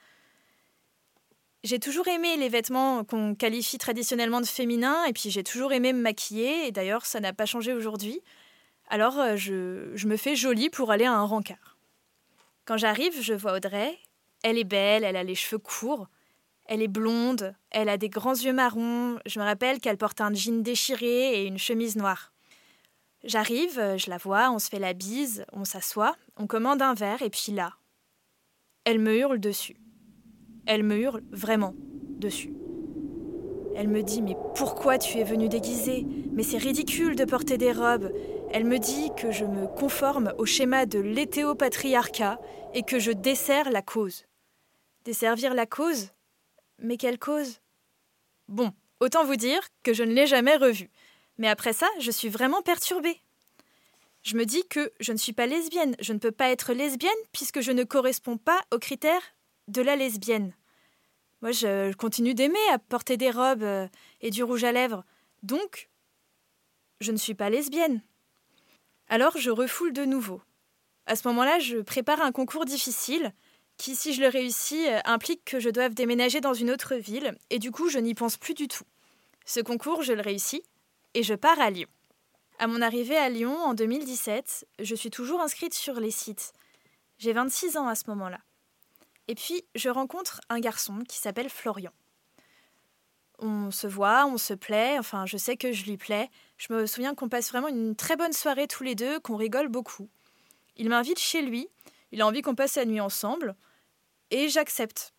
J'ai 1.63 1.79
toujours 1.79 2.07
aimé 2.07 2.37
les 2.37 2.49
vêtements 2.49 3.03
qu'on 3.05 3.33
qualifie 3.33 3.77
traditionnellement 3.77 4.41
de 4.41 4.45
féminins, 4.45 5.03
et 5.05 5.13
puis 5.13 5.31
j'ai 5.31 5.43
toujours 5.43 5.73
aimé 5.73 5.93
me 5.93 6.01
maquiller, 6.01 6.67
et 6.67 6.71
d'ailleurs 6.71 7.05
ça 7.05 7.19
n'a 7.19 7.33
pas 7.33 7.45
changé 7.45 7.73
aujourd'hui. 7.73 8.21
Alors 8.87 9.19
euh, 9.19 9.35
je, 9.35 10.07
me 10.07 10.17
fais 10.17 10.35
jolie 10.35 10.69
pour 10.69 10.91
aller 10.91 11.05
à 11.05 11.13
un 11.13 11.23
rencard. 11.23 11.77
Quand 12.65 12.77
j'arrive, 12.77 13.21
je 13.21 13.33
vois 13.33 13.55
Audrey. 13.55 13.97
Elle 14.43 14.57
est 14.57 14.63
belle, 14.63 15.03
elle 15.03 15.15
a 15.15 15.23
les 15.23 15.33
cheveux 15.33 15.57
courts, 15.57 16.07
elle 16.65 16.81
est 16.83 16.87
blonde, 16.87 17.55
elle 17.71 17.89
a 17.89 17.97
des 17.97 18.09
grands 18.09 18.35
yeux 18.35 18.53
marrons. 18.53 19.17
Je 19.25 19.39
me 19.39 19.45
rappelle 19.45 19.79
qu'elle 19.79 19.97
porte 19.97 20.21
un 20.21 20.33
jean 20.33 20.61
déchiré 20.61 21.41
et 21.41 21.47
une 21.47 21.57
chemise 21.57 21.95
noire. 21.95 22.31
J'arrive, 23.23 23.95
je 23.97 24.09
la 24.09 24.17
vois, 24.17 24.51
on 24.51 24.59
se 24.59 24.69
fait 24.69 24.77
la 24.77 24.93
bise, 24.93 25.45
on 25.51 25.65
s'assoit, 25.65 26.15
on 26.37 26.45
commande 26.45 26.83
un 26.83 26.93
verre, 26.93 27.23
et 27.23 27.31
puis 27.31 27.51
là, 27.53 27.73
elle 28.83 28.99
me 28.99 29.17
hurle 29.17 29.39
dessus. 29.39 29.77
Elle 30.67 30.83
me 30.83 30.95
hurle 30.95 31.23
vraiment 31.31 31.73
dessus. 32.19 32.53
Elle 33.75 33.89
me 33.89 34.03
dit 34.03 34.21
Mais 34.21 34.37
pourquoi 34.55 34.97
tu 34.97 35.17
es 35.17 35.23
venu 35.23 35.49
déguisée? 35.49 36.05
Mais 36.31 36.43
c'est 36.43 36.57
ridicule 36.57 37.15
de 37.15 37.25
porter 37.25 37.57
des 37.57 37.71
robes. 37.71 38.11
Elle 38.51 38.65
me 38.65 38.79
dit 38.79 39.11
que 39.17 39.31
je 39.31 39.45
me 39.45 39.67
conforme 39.67 40.33
au 40.37 40.45
schéma 40.45 40.85
de 40.85 40.99
l'hétéopatriarcat 40.99 42.39
et 42.73 42.83
que 42.83 42.99
je 42.99 43.11
desserre 43.11 43.69
la 43.69 43.81
cause. 43.81 44.25
Desservir 45.03 45.53
la 45.53 45.65
cause? 45.65 46.09
Mais 46.79 46.97
quelle 46.97 47.19
cause? 47.19 47.59
Bon, 48.47 48.73
autant 48.99 49.25
vous 49.25 49.35
dire 49.35 49.61
que 49.83 49.93
je 49.93 50.03
ne 50.03 50.13
l'ai 50.13 50.27
jamais 50.27 50.55
revue. 50.55 50.89
Mais 51.37 51.47
après 51.47 51.73
ça, 51.73 51.87
je 51.99 52.11
suis 52.11 52.29
vraiment 52.29 52.61
perturbée. 52.61 53.21
Je 54.23 54.37
me 54.37 54.45
dis 54.45 54.65
que 54.67 54.91
je 54.99 55.11
ne 55.11 55.17
suis 55.17 55.33
pas 55.33 55.45
lesbienne. 55.45 55.95
Je 55.99 56.13
ne 56.13 56.19
peux 56.19 56.31
pas 56.31 56.49
être 56.49 56.73
lesbienne 56.73 57.11
puisque 57.31 57.61
je 57.61 57.71
ne 57.71 57.83
corresponds 57.83 58.37
pas 58.37 58.61
aux 58.73 58.79
critères 58.79 59.35
de 59.67 59.81
la 59.81 59.95
lesbienne. 59.95 60.53
Moi, 61.41 61.51
je 61.51 61.93
continue 61.93 62.33
d'aimer 62.33 62.57
à 62.71 62.79
porter 62.79 63.17
des 63.17 63.29
robes 63.29 63.63
euh, 63.63 63.87
et 64.21 64.31
du 64.31 64.43
rouge 64.43 64.63
à 64.63 64.71
lèvres. 64.71 65.03
Donc, 65.43 65.89
je 67.01 67.11
ne 67.11 67.17
suis 67.17 67.35
pas 67.35 67.49
lesbienne. 67.49 68.01
Alors, 69.07 69.37
je 69.37 69.51
refoule 69.51 69.93
de 69.93 70.05
nouveau. 70.05 70.41
À 71.05 71.15
ce 71.15 71.27
moment-là, 71.27 71.59
je 71.59 71.77
prépare 71.77 72.21
un 72.21 72.31
concours 72.31 72.65
difficile 72.65 73.33
qui, 73.77 73.95
si 73.95 74.13
je 74.13 74.21
le 74.21 74.27
réussis, 74.27 74.87
euh, 74.87 74.99
implique 75.05 75.45
que 75.45 75.59
je 75.59 75.69
doive 75.69 75.93
déménager 75.93 76.41
dans 76.41 76.53
une 76.53 76.71
autre 76.71 76.95
ville, 76.95 77.37
et 77.49 77.59
du 77.59 77.71
coup, 77.71 77.89
je 77.89 77.99
n'y 77.99 78.15
pense 78.15 78.37
plus 78.37 78.53
du 78.53 78.67
tout. 78.67 78.85
Ce 79.45 79.59
concours, 79.59 80.01
je 80.01 80.13
le 80.13 80.21
réussis, 80.21 80.63
et 81.13 81.23
je 81.23 81.35
pars 81.35 81.59
à 81.59 81.69
Lyon. 81.69 81.89
À 82.57 82.67
mon 82.67 82.81
arrivée 82.81 83.17
à 83.17 83.29
Lyon 83.29 83.55
en 83.57 83.73
2017, 83.73 84.65
je 84.79 84.95
suis 84.95 85.11
toujours 85.11 85.41
inscrite 85.41 85.73
sur 85.73 85.99
les 85.99 86.11
sites. 86.11 86.53
J'ai 87.17 87.33
26 87.33 87.77
ans 87.77 87.87
à 87.87 87.95
ce 87.95 88.09
moment-là. 88.09 88.39
Et 89.27 89.35
puis, 89.35 89.65
je 89.75 89.89
rencontre 89.89 90.41
un 90.49 90.59
garçon 90.59 91.03
qui 91.07 91.17
s'appelle 91.17 91.49
Florian. 91.49 91.91
On 93.39 93.71
se 93.71 93.87
voit, 93.87 94.25
on 94.25 94.37
se 94.37 94.53
plaît, 94.53 94.97
enfin, 94.99 95.25
je 95.25 95.37
sais 95.37 95.57
que 95.57 95.71
je 95.71 95.85
lui 95.85 95.97
plais. 95.97 96.29
Je 96.57 96.73
me 96.73 96.85
souviens 96.85 97.15
qu'on 97.15 97.29
passe 97.29 97.49
vraiment 97.49 97.67
une 97.67 97.95
très 97.95 98.15
bonne 98.15 98.33
soirée 98.33 98.67
tous 98.67 98.83
les 98.83 98.95
deux, 98.95 99.19
qu'on 99.19 99.35
rigole 99.35 99.67
beaucoup. 99.67 100.09
Il 100.77 100.89
m'invite 100.89 101.19
chez 101.19 101.41
lui, 101.41 101.67
il 102.11 102.21
a 102.21 102.27
envie 102.27 102.41
qu'on 102.41 102.55
passe 102.55 102.75
la 102.75 102.85
nuit 102.85 103.01
ensemble, 103.01 103.55
et 104.31 104.49
j'accepte. 104.49 105.13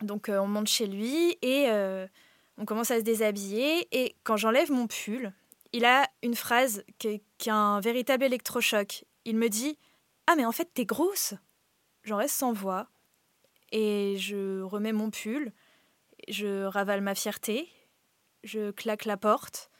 Donc, 0.00 0.28
euh, 0.28 0.38
on 0.38 0.46
monte 0.46 0.68
chez 0.68 0.86
lui 0.86 1.36
et 1.42 1.66
euh, 1.68 2.06
on 2.56 2.64
commence 2.64 2.90
à 2.90 2.98
se 2.98 3.04
déshabiller. 3.04 3.88
Et 3.92 4.14
quand 4.24 4.36
j'enlève 4.36 4.70
mon 4.70 4.86
pull, 4.86 5.32
il 5.72 5.84
a 5.84 6.08
une 6.22 6.34
phrase 6.34 6.84
qui 6.98 7.22
qui 7.38 7.48
est 7.48 7.52
un 7.52 7.80
véritable 7.80 8.24
électrochoc. 8.24 9.04
Il 9.24 9.36
me 9.36 9.48
dit 9.48 9.78
Ah, 10.26 10.34
mais 10.36 10.44
en 10.44 10.52
fait, 10.52 10.68
t'es 10.74 10.84
grosse 10.84 11.34
J'en 12.04 12.16
reste 12.16 12.34
sans 12.34 12.52
voix 12.52 12.88
et 13.70 14.16
je 14.18 14.62
remets 14.62 14.92
mon 14.92 15.10
pull, 15.10 15.52
je 16.28 16.64
ravale 16.64 17.00
ma 17.00 17.14
fierté, 17.14 17.68
je 18.44 18.70
claque 18.70 19.04
la 19.04 19.16
porte 19.16 19.70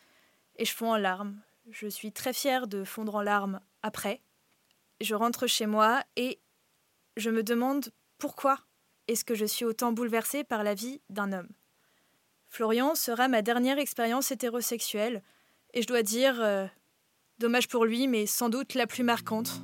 et 0.57 0.65
je 0.65 0.75
fonds 0.75 0.93
en 0.93 0.97
larmes. 0.97 1.41
Je 1.71 1.87
suis 1.87 2.13
très 2.13 2.33
fière 2.33 2.67
de 2.67 2.85
fondre 2.85 3.17
en 3.17 3.23
larmes 3.23 3.61
après. 3.83 4.23
Je 5.01 5.15
rentre 5.15 5.47
chez 5.47 5.67
moi 5.67 6.03
et 6.17 6.41
je 7.17 7.31
me 7.31 7.43
demande 7.43 7.91
pourquoi 8.19 8.59
est-ce 9.07 9.25
que 9.25 9.35
je 9.35 9.45
suis 9.45 9.65
autant 9.65 9.93
bouleversée 9.93 10.45
par 10.45 10.65
la 10.65 10.75
vie 10.75 11.01
d'un 11.09 11.33
homme. 11.33 11.51
Florian 12.49 12.95
sera 12.95 13.29
ma 13.29 13.43
dernière 13.43 13.79
expérience 13.79 14.31
hétérosexuelle 14.31 15.23
et 15.75 15.83
je 15.83 15.87
dois 15.87 16.03
dire, 16.03 16.41
euh, 16.41 16.67
dommage 17.39 17.69
pour 17.69 17.85
lui, 17.85 18.09
mais 18.09 18.27
sans 18.27 18.49
doute 18.49 18.75
la 18.75 18.87
plus 18.87 19.05
marquante. 19.05 19.63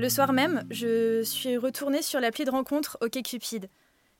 Le 0.00 0.08
soir 0.08 0.32
même, 0.32 0.66
je 0.70 1.22
suis 1.22 1.58
retournée 1.58 2.00
sur 2.00 2.20
l'appli 2.20 2.46
de 2.46 2.50
rencontre 2.50 2.96
OkCupid. 3.02 3.68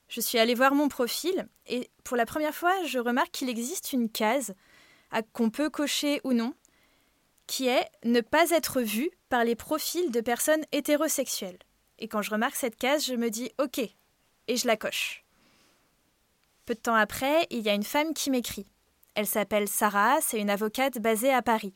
Je 0.09 0.21
suis 0.21 0.39
allée 0.39 0.55
voir 0.55 0.75
mon 0.75 0.89
profil 0.89 1.49
et 1.67 1.89
pour 2.05 2.19
la 2.19 2.27
première 2.27 2.55
fois, 2.55 2.75
je 2.85 2.99
remarque 2.99 3.31
qu'il 3.31 3.49
existe 3.49 3.95
une 3.95 4.11
case 4.11 4.53
qu'on 5.33 5.49
peut 5.49 5.71
cocher 5.71 6.21
ou 6.23 6.35
non 6.35 6.53
qui 7.47 7.67
est 7.67 7.89
ne 8.05 8.21
pas 8.21 8.51
être 8.51 8.83
vu 8.83 9.09
par 9.31 9.43
les 9.43 9.55
profils 9.55 10.11
de 10.11 10.21
personnes 10.21 10.67
hétérosexuelles. 10.71 11.59
Et 11.99 12.09
quand 12.09 12.21
je 12.21 12.31
remarque 12.31 12.57
cette 12.57 12.77
case, 12.77 13.07
je 13.07 13.15
me 13.15 13.31
dis 13.31 13.51
OK 13.59 13.79
et 13.79 14.57
je 14.59 14.67
la 14.67 14.77
coche. 14.77 15.25
Peu 16.67 16.75
de 16.75 16.81
temps 16.81 16.95
après, 16.95 17.47
il 17.49 17.63
y 17.63 17.71
a 17.71 17.75
une 17.75 17.85
femme 17.85 18.13
qui 18.13 18.31
m'écrit. 18.31 18.67
Elle 19.15 19.27
s'appelle 19.27 19.67
Sarah, 19.67 20.19
c'est 20.21 20.41
une 20.41 20.51
avocate 20.51 20.99
basée 20.99 21.33
à 21.33 21.41
Paris. 21.41 21.73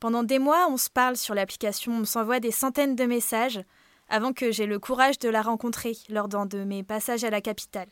Pendant 0.00 0.22
des 0.22 0.38
mois, 0.38 0.66
on 0.68 0.76
se 0.76 0.90
parle 0.90 1.16
sur 1.16 1.34
l'application, 1.34 1.92
on 1.92 2.04
s'envoie 2.04 2.40
des 2.40 2.50
centaines 2.50 2.96
de 2.96 3.04
messages 3.04 3.62
avant 4.08 4.32
que 4.32 4.52
j'aie 4.52 4.66
le 4.66 4.78
courage 4.78 5.18
de 5.18 5.28
la 5.28 5.42
rencontrer 5.42 5.96
lors 6.08 6.28
d'un 6.28 6.46
de 6.46 6.64
mes 6.64 6.82
passages 6.82 7.24
à 7.24 7.30
la 7.30 7.40
capitale. 7.40 7.88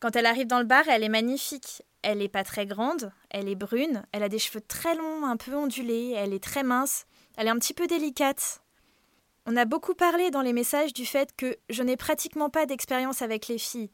Quand 0.00 0.16
elle 0.16 0.26
arrive 0.26 0.46
dans 0.46 0.58
le 0.58 0.66
bar, 0.66 0.88
elle 0.88 1.02
est 1.02 1.08
magnifique. 1.08 1.82
Elle 2.02 2.18
n'est 2.18 2.28
pas 2.28 2.44
très 2.44 2.66
grande, 2.66 3.10
elle 3.30 3.48
est 3.48 3.54
brune, 3.54 4.04
elle 4.12 4.22
a 4.22 4.28
des 4.28 4.38
cheveux 4.38 4.60
très 4.60 4.94
longs, 4.94 5.24
un 5.24 5.38
peu 5.38 5.54
ondulés, 5.54 6.12
elle 6.14 6.34
est 6.34 6.42
très 6.42 6.62
mince, 6.62 7.06
elle 7.38 7.46
est 7.46 7.50
un 7.50 7.58
petit 7.58 7.72
peu 7.72 7.86
délicate. 7.86 8.62
On 9.46 9.56
a 9.56 9.64
beaucoup 9.64 9.94
parlé 9.94 10.30
dans 10.30 10.42
les 10.42 10.52
messages 10.52 10.92
du 10.92 11.06
fait 11.06 11.34
que 11.34 11.56
je 11.70 11.82
n'ai 11.82 11.96
pratiquement 11.96 12.50
pas 12.50 12.66
d'expérience 12.66 13.22
avec 13.22 13.48
les 13.48 13.56
filles. 13.56 13.90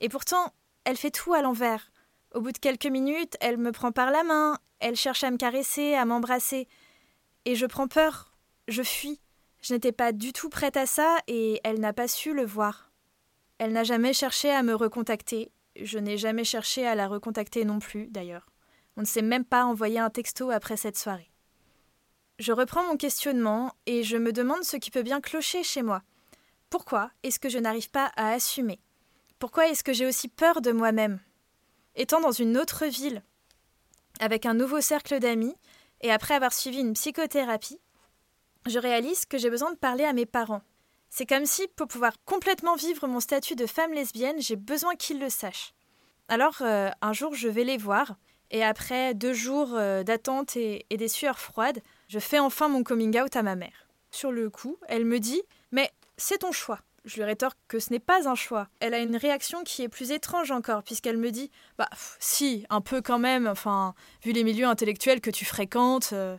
Et 0.00 0.10
pourtant, 0.10 0.52
elle 0.84 0.98
fait 0.98 1.10
tout 1.10 1.32
à 1.32 1.40
l'envers. 1.40 1.90
Au 2.34 2.40
bout 2.40 2.50
de 2.50 2.58
quelques 2.58 2.86
minutes, 2.86 3.36
elle 3.40 3.58
me 3.58 3.70
prend 3.70 3.92
par 3.92 4.10
la 4.10 4.24
main, 4.24 4.58
elle 4.80 4.96
cherche 4.96 5.22
à 5.22 5.30
me 5.30 5.36
caresser, 5.36 5.94
à 5.94 6.04
m'embrasser. 6.04 6.66
Et 7.44 7.54
je 7.54 7.64
prends 7.64 7.86
peur, 7.86 8.34
je 8.66 8.82
fuis. 8.82 9.20
Je 9.62 9.72
n'étais 9.72 9.92
pas 9.92 10.10
du 10.10 10.32
tout 10.32 10.48
prête 10.48 10.76
à 10.76 10.84
ça 10.84 11.18
et 11.28 11.60
elle 11.62 11.78
n'a 11.78 11.92
pas 11.92 12.08
su 12.08 12.34
le 12.34 12.44
voir. 12.44 12.90
Elle 13.58 13.72
n'a 13.72 13.84
jamais 13.84 14.12
cherché 14.12 14.50
à 14.50 14.64
me 14.64 14.74
recontacter. 14.74 15.52
Je 15.80 15.98
n'ai 16.00 16.18
jamais 16.18 16.42
cherché 16.42 16.84
à 16.84 16.96
la 16.96 17.06
recontacter 17.06 17.64
non 17.64 17.78
plus, 17.78 18.08
d'ailleurs. 18.08 18.50
On 18.96 19.02
ne 19.02 19.06
s'est 19.06 19.22
même 19.22 19.44
pas 19.44 19.64
envoyé 19.64 20.00
un 20.00 20.10
texto 20.10 20.50
après 20.50 20.76
cette 20.76 20.98
soirée. 20.98 21.30
Je 22.40 22.52
reprends 22.52 22.82
mon 22.82 22.96
questionnement 22.96 23.72
et 23.86 24.02
je 24.02 24.16
me 24.16 24.32
demande 24.32 24.64
ce 24.64 24.76
qui 24.76 24.90
peut 24.90 25.02
bien 25.02 25.20
clocher 25.20 25.62
chez 25.62 25.82
moi. 25.82 26.02
Pourquoi 26.68 27.12
est-ce 27.22 27.38
que 27.38 27.48
je 27.48 27.58
n'arrive 27.58 27.90
pas 27.90 28.10
à 28.16 28.32
assumer? 28.32 28.80
Pourquoi 29.38 29.68
est-ce 29.68 29.84
que 29.84 29.92
j'ai 29.92 30.06
aussi 30.06 30.26
peur 30.26 30.60
de 30.60 30.72
moi-même? 30.72 31.20
Étant 31.96 32.20
dans 32.20 32.32
une 32.32 32.56
autre 32.56 32.86
ville, 32.86 33.22
avec 34.20 34.46
un 34.46 34.54
nouveau 34.54 34.80
cercle 34.80 35.18
d'amis, 35.18 35.54
et 36.00 36.10
après 36.10 36.34
avoir 36.34 36.52
suivi 36.52 36.78
une 36.78 36.94
psychothérapie, 36.94 37.80
je 38.66 38.78
réalise 38.78 39.26
que 39.26 39.38
j'ai 39.38 39.50
besoin 39.50 39.72
de 39.72 39.76
parler 39.76 40.04
à 40.04 40.12
mes 40.12 40.26
parents. 40.26 40.62
C'est 41.10 41.26
comme 41.26 41.46
si, 41.46 41.68
pour 41.76 41.86
pouvoir 41.86 42.12
complètement 42.24 42.74
vivre 42.74 43.06
mon 43.06 43.20
statut 43.20 43.54
de 43.54 43.66
femme 43.66 43.92
lesbienne, 43.92 44.40
j'ai 44.40 44.56
besoin 44.56 44.96
qu'ils 44.96 45.20
le 45.20 45.30
sachent. 45.30 45.72
Alors 46.28 46.62
euh, 46.62 46.90
un 47.00 47.12
jour, 47.12 47.34
je 47.34 47.48
vais 47.48 47.64
les 47.64 47.76
voir, 47.76 48.16
et 48.50 48.64
après 48.64 49.14
deux 49.14 49.32
jours 49.32 49.74
euh, 49.74 50.02
d'attente 50.02 50.56
et, 50.56 50.86
et 50.90 50.96
des 50.96 51.08
sueurs 51.08 51.38
froides, 51.38 51.82
je 52.08 52.18
fais 52.18 52.38
enfin 52.38 52.68
mon 52.68 52.82
coming 52.82 53.20
out 53.20 53.36
à 53.36 53.42
ma 53.42 53.54
mère. 53.54 53.88
Sur 54.10 54.32
le 54.32 54.50
coup, 54.50 54.78
elle 54.88 55.04
me 55.04 55.20
dit 55.20 55.42
Mais 55.70 55.90
c'est 56.16 56.38
ton 56.38 56.52
choix. 56.52 56.80
Je 57.04 57.16
lui 57.16 57.24
rétorque 57.24 57.58
que 57.68 57.78
ce 57.78 57.90
n'est 57.90 57.98
pas 57.98 58.28
un 58.28 58.34
choix. 58.34 58.68
Elle 58.80 58.94
a 58.94 58.98
une 58.98 59.16
réaction 59.16 59.62
qui 59.62 59.82
est 59.82 59.88
plus 59.88 60.10
étrange 60.10 60.50
encore, 60.50 60.82
puisqu'elle 60.82 61.18
me 61.18 61.30
dit 61.30 61.50
Bah, 61.76 61.88
si, 62.18 62.64
un 62.70 62.80
peu 62.80 63.02
quand 63.02 63.18
même, 63.18 63.46
enfin, 63.46 63.94
vu 64.22 64.32
les 64.32 64.44
milieux 64.44 64.66
intellectuels 64.66 65.20
que 65.20 65.30
tu 65.30 65.44
fréquentes. 65.44 66.10
euh. 66.12 66.36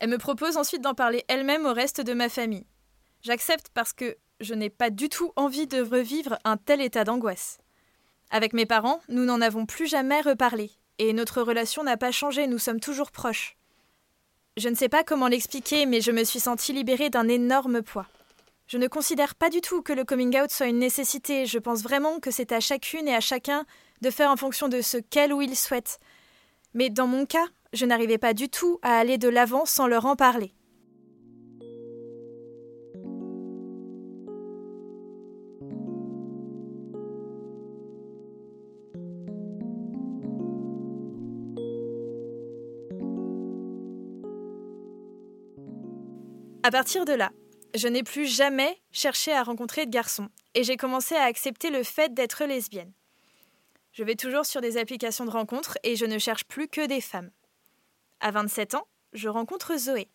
Elle 0.00 0.10
me 0.10 0.18
propose 0.18 0.56
ensuite 0.56 0.82
d'en 0.82 0.94
parler 0.94 1.24
elle-même 1.28 1.66
au 1.66 1.72
reste 1.72 2.00
de 2.00 2.12
ma 2.14 2.28
famille. 2.28 2.66
J'accepte 3.22 3.68
parce 3.72 3.92
que 3.92 4.16
je 4.40 4.54
n'ai 4.54 4.70
pas 4.70 4.90
du 4.90 5.08
tout 5.08 5.32
envie 5.36 5.68
de 5.68 5.80
revivre 5.80 6.36
un 6.44 6.56
tel 6.56 6.80
état 6.80 7.04
d'angoisse. 7.04 7.58
Avec 8.30 8.54
mes 8.54 8.66
parents, 8.66 9.00
nous 9.08 9.24
n'en 9.24 9.40
avons 9.40 9.66
plus 9.66 9.86
jamais 9.86 10.20
reparlé, 10.20 10.72
et 10.98 11.12
notre 11.12 11.42
relation 11.42 11.84
n'a 11.84 11.96
pas 11.96 12.10
changé, 12.10 12.48
nous 12.48 12.58
sommes 12.58 12.80
toujours 12.80 13.12
proches. 13.12 13.56
Je 14.56 14.68
ne 14.68 14.74
sais 14.74 14.88
pas 14.88 15.04
comment 15.04 15.28
l'expliquer, 15.28 15.86
mais 15.86 16.00
je 16.00 16.10
me 16.10 16.24
suis 16.24 16.40
sentie 16.40 16.72
libérée 16.72 17.10
d'un 17.10 17.28
énorme 17.28 17.82
poids. 17.82 18.06
Je 18.72 18.78
ne 18.78 18.88
considère 18.88 19.34
pas 19.34 19.50
du 19.50 19.60
tout 19.60 19.82
que 19.82 19.92
le 19.92 20.02
coming 20.02 20.34
out 20.40 20.50
soit 20.50 20.68
une 20.68 20.78
nécessité, 20.78 21.44
je 21.44 21.58
pense 21.58 21.82
vraiment 21.82 22.20
que 22.20 22.30
c'est 22.30 22.52
à 22.52 22.60
chacune 22.60 23.06
et 23.06 23.14
à 23.14 23.20
chacun 23.20 23.66
de 24.00 24.08
faire 24.08 24.30
en 24.30 24.36
fonction 24.38 24.66
de 24.70 24.80
ce 24.80 24.96
qu'elle 24.96 25.34
ou 25.34 25.42
il 25.42 25.54
souhaite. 25.56 26.00
Mais 26.72 26.88
dans 26.88 27.06
mon 27.06 27.26
cas, 27.26 27.44
je 27.74 27.84
n'arrivais 27.84 28.16
pas 28.16 28.32
du 28.32 28.48
tout 28.48 28.78
à 28.80 28.96
aller 28.96 29.18
de 29.18 29.28
l'avant 29.28 29.66
sans 29.66 29.88
leur 29.88 30.06
en 30.06 30.16
parler. 30.16 30.54
À 46.62 46.70
partir 46.70 47.04
de 47.04 47.12
là, 47.12 47.32
je 47.74 47.88
n'ai 47.88 48.02
plus 48.02 48.26
jamais 48.26 48.80
cherché 48.90 49.32
à 49.32 49.42
rencontrer 49.42 49.86
de 49.86 49.90
garçons 49.90 50.28
et 50.54 50.64
j'ai 50.64 50.76
commencé 50.76 51.14
à 51.14 51.24
accepter 51.24 51.70
le 51.70 51.82
fait 51.82 52.12
d'être 52.14 52.44
lesbienne. 52.44 52.92
Je 53.92 54.04
vais 54.04 54.14
toujours 54.14 54.46
sur 54.46 54.60
des 54.60 54.78
applications 54.78 55.24
de 55.24 55.30
rencontres 55.30 55.78
et 55.82 55.96
je 55.96 56.06
ne 56.06 56.18
cherche 56.18 56.44
plus 56.44 56.68
que 56.68 56.86
des 56.86 57.00
femmes. 57.00 57.30
À 58.20 58.30
27 58.30 58.74
ans, 58.74 58.86
je 59.12 59.28
rencontre 59.28 59.76
Zoé. 59.76 60.08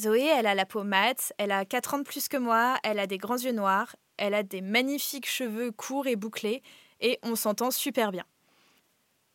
Zoé, 0.00 0.22
elle 0.22 0.46
a 0.46 0.54
la 0.54 0.66
peau 0.66 0.82
mate, 0.82 1.32
elle 1.38 1.52
a 1.52 1.64
4 1.64 1.94
ans 1.94 1.98
de 1.98 2.04
plus 2.04 2.28
que 2.28 2.36
moi, 2.36 2.76
elle 2.82 2.98
a 2.98 3.06
des 3.06 3.18
grands 3.18 3.38
yeux 3.38 3.52
noirs, 3.52 3.94
elle 4.16 4.34
a 4.34 4.42
des 4.42 4.60
magnifiques 4.60 5.28
cheveux 5.28 5.70
courts 5.70 6.06
et 6.06 6.16
bouclés 6.16 6.62
et 7.00 7.18
on 7.22 7.36
s'entend 7.36 7.70
super 7.70 8.10
bien. 8.10 8.24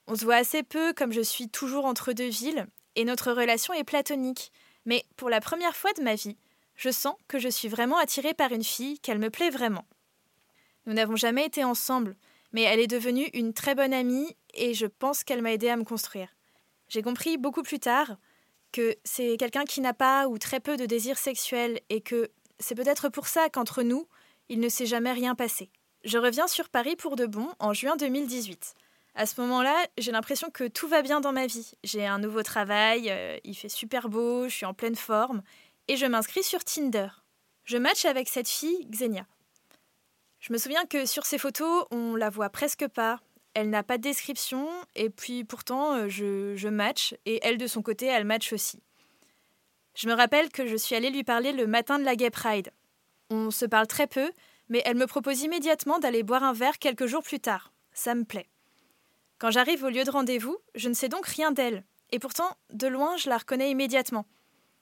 On 0.07 0.15
se 0.15 0.25
voit 0.25 0.35
assez 0.35 0.63
peu 0.63 0.93
comme 0.93 1.13
je 1.13 1.21
suis 1.21 1.49
toujours 1.49 1.85
entre 1.85 2.13
deux 2.13 2.29
villes 2.29 2.67
et 2.95 3.05
notre 3.05 3.31
relation 3.31 3.73
est 3.73 3.83
platonique. 3.83 4.51
Mais 4.85 5.05
pour 5.15 5.29
la 5.29 5.39
première 5.39 5.75
fois 5.75 5.93
de 5.93 6.01
ma 6.01 6.15
vie, 6.15 6.35
je 6.79 6.89
sens 6.91 7.15
que 7.27 7.39
je 7.39 7.49
suis 7.49 7.67
vraiment 7.67 7.97
attirée 7.97 8.33
par 8.33 8.53
une 8.53 8.63
fille, 8.63 8.99
qu'elle 8.99 9.19
me 9.19 9.29
plaît 9.29 9.49
vraiment. 9.49 9.83
Nous 10.85 10.93
n'avons 10.93 11.17
jamais 11.17 11.45
été 11.45 11.65
ensemble, 11.65 12.15
mais 12.53 12.61
elle 12.61 12.79
est 12.79 12.87
devenue 12.87 13.29
une 13.33 13.53
très 13.53 13.75
bonne 13.75 13.93
amie 13.93 14.33
et 14.53 14.73
je 14.73 14.85
pense 14.85 15.25
qu'elle 15.25 15.41
m'a 15.41 15.51
aidée 15.51 15.67
à 15.67 15.75
me 15.75 15.83
construire. 15.83 16.29
J'ai 16.87 17.01
compris 17.01 17.37
beaucoup 17.37 17.63
plus 17.63 17.81
tard 17.81 18.15
que 18.71 18.95
c'est 19.03 19.35
quelqu'un 19.37 19.65
qui 19.65 19.81
n'a 19.81 19.93
pas 19.93 20.29
ou 20.29 20.37
très 20.37 20.61
peu 20.61 20.77
de 20.77 20.85
désir 20.85 21.17
sexuel 21.17 21.81
et 21.89 21.99
que 21.99 22.31
c'est 22.59 22.75
peut-être 22.75 23.09
pour 23.09 23.27
ça 23.27 23.49
qu'entre 23.49 23.83
nous, 23.83 24.07
il 24.47 24.61
ne 24.61 24.69
s'est 24.69 24.85
jamais 24.85 25.11
rien 25.11 25.35
passé. 25.35 25.69
Je 26.05 26.17
reviens 26.17 26.47
sur 26.47 26.69
Paris 26.69 26.95
pour 26.95 27.17
de 27.17 27.25
bon 27.25 27.49
en 27.59 27.73
juin 27.73 27.97
2018. 27.97 28.73
À 29.15 29.25
ce 29.25 29.41
moment-là, 29.41 29.75
j'ai 29.97 30.13
l'impression 30.13 30.49
que 30.49 30.65
tout 30.65 30.87
va 30.87 31.01
bien 31.01 31.19
dans 31.19 31.33
ma 31.33 31.45
vie. 31.45 31.73
J'ai 31.83 32.05
un 32.05 32.19
nouveau 32.19 32.41
travail, 32.41 33.09
euh, 33.09 33.37
il 33.43 33.53
fait 33.53 33.67
super 33.67 34.07
beau, 34.07 34.47
je 34.47 34.53
suis 34.53 34.65
en 34.65 34.73
pleine 34.73 34.95
forme, 34.95 35.41
et 35.89 35.97
je 35.97 36.05
m'inscris 36.05 36.43
sur 36.43 36.63
Tinder. 36.63 37.07
Je 37.65 37.77
match 37.77 38.05
avec 38.05 38.29
cette 38.29 38.47
fille, 38.47 38.85
Xenia. 38.91 39.25
Je 40.39 40.53
me 40.53 40.57
souviens 40.59 40.85
que 40.85 41.05
sur 41.07 41.25
ces 41.25 41.39
photos, 41.39 41.85
on 41.89 42.15
la 42.15 42.29
voit 42.29 42.49
presque 42.49 42.87
pas. 42.87 43.19
Elle 43.55 43.71
n'a 43.71 43.81
pas 43.81 43.97
de 43.97 44.03
description, 44.03 44.69
et 44.95 45.09
puis 45.09 45.43
pourtant, 45.43 45.95
euh, 45.95 46.07
je, 46.07 46.55
je 46.55 46.69
match, 46.69 47.15
et 47.25 47.39
elle 47.41 47.57
de 47.57 47.65
son 47.65 47.81
côté, 47.81 48.05
elle 48.05 48.23
match 48.23 48.53
aussi. 48.53 48.81
Je 49.95 50.07
me 50.07 50.13
rappelle 50.13 50.49
que 50.49 50.67
je 50.67 50.75
suis 50.75 50.95
allée 50.95 51.09
lui 51.09 51.23
parler 51.23 51.51
le 51.51 51.65
matin 51.65 51.97
de 51.97 52.05
la 52.05 52.15
Gay 52.15 52.29
Pride. 52.29 52.71
On 53.31 53.49
se 53.49 53.65
parle 53.65 53.87
très 53.87 54.07
peu, 54.07 54.31
mais 54.69 54.83
elle 54.85 54.95
me 54.95 55.07
propose 55.07 55.41
immédiatement 55.41 55.97
d'aller 55.97 56.21
boire 56.21 56.43
un 56.43 56.53
verre 56.53 56.77
quelques 56.77 57.07
jours 57.07 57.23
plus 57.23 57.39
tard. 57.39 57.73
Ça 57.93 58.13
me 58.13 58.25
plaît. 58.25 58.47
Quand 59.39 59.49
j'arrive 59.49 59.83
au 59.83 59.89
lieu 59.89 60.03
de 60.03 60.11
rendez-vous, 60.11 60.57
je 60.75 60.87
ne 60.87 60.93
sais 60.93 61.09
donc 61.09 61.25
rien 61.25 61.51
d'elle, 61.51 61.83
et 62.11 62.19
pourtant, 62.19 62.55
de 62.71 62.87
loin, 62.87 63.17
je 63.17 63.27
la 63.27 63.39
reconnais 63.39 63.71
immédiatement. 63.71 64.27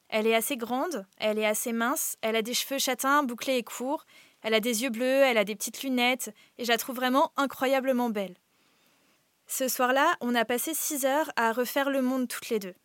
Elle 0.09 0.27
est 0.27 0.35
assez 0.35 0.57
grande, 0.57 1.05
elle 1.17 1.37
est 1.37 1.45
assez 1.45 1.73
mince, 1.73 2.15
elle 2.21 2.35
a 2.35 2.41
des 2.41 2.53
cheveux 2.53 2.79
châtains, 2.79 3.23
bouclés 3.23 3.57
et 3.57 3.63
courts, 3.63 4.05
elle 4.41 4.53
a 4.53 4.59
des 4.59 4.83
yeux 4.83 4.89
bleus, 4.89 5.03
elle 5.23 5.37
a 5.37 5.43
des 5.43 5.55
petites 5.55 5.83
lunettes, 5.83 6.33
et 6.57 6.63
je 6.63 6.71
la 6.71 6.77
trouve 6.77 6.95
vraiment 6.95 7.31
incroyablement 7.35 8.09
belle. 8.09 8.35
Ce 9.47 9.67
soir-là, 9.67 10.15
on 10.21 10.35
a 10.35 10.45
passé 10.45 10.73
six 10.73 11.05
heures 11.05 11.31
à 11.35 11.51
refaire 11.51 11.89
le 11.89 12.01
monde 12.01 12.27
toutes 12.27 12.49
les 12.49 12.59
deux. 12.59 12.75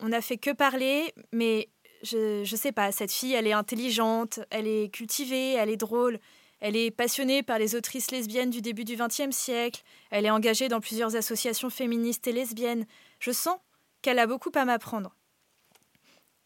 On 0.00 0.08
n'a 0.08 0.20
fait 0.20 0.38
que 0.38 0.50
parler, 0.50 1.12
mais 1.32 1.68
je, 2.02 2.42
je 2.44 2.56
sais 2.56 2.72
pas, 2.72 2.90
cette 2.92 3.12
fille, 3.12 3.34
elle 3.34 3.46
est 3.46 3.52
intelligente, 3.52 4.40
elle 4.50 4.66
est 4.66 4.92
cultivée, 4.92 5.52
elle 5.52 5.70
est 5.70 5.76
drôle, 5.76 6.18
elle 6.60 6.76
est 6.76 6.92
passionnée 6.92 7.42
par 7.42 7.58
les 7.58 7.74
autrices 7.74 8.12
lesbiennes 8.12 8.50
du 8.50 8.60
début 8.60 8.84
du 8.84 8.96
XXe 8.96 9.34
siècle, 9.34 9.82
elle 10.10 10.26
est 10.26 10.30
engagée 10.30 10.68
dans 10.68 10.80
plusieurs 10.80 11.16
associations 11.16 11.70
féministes 11.70 12.26
et 12.28 12.32
lesbiennes. 12.32 12.86
Je 13.18 13.32
sens 13.32 13.58
qu'elle 14.00 14.20
a 14.20 14.28
beaucoup 14.28 14.52
à 14.54 14.64
m'apprendre. 14.64 15.14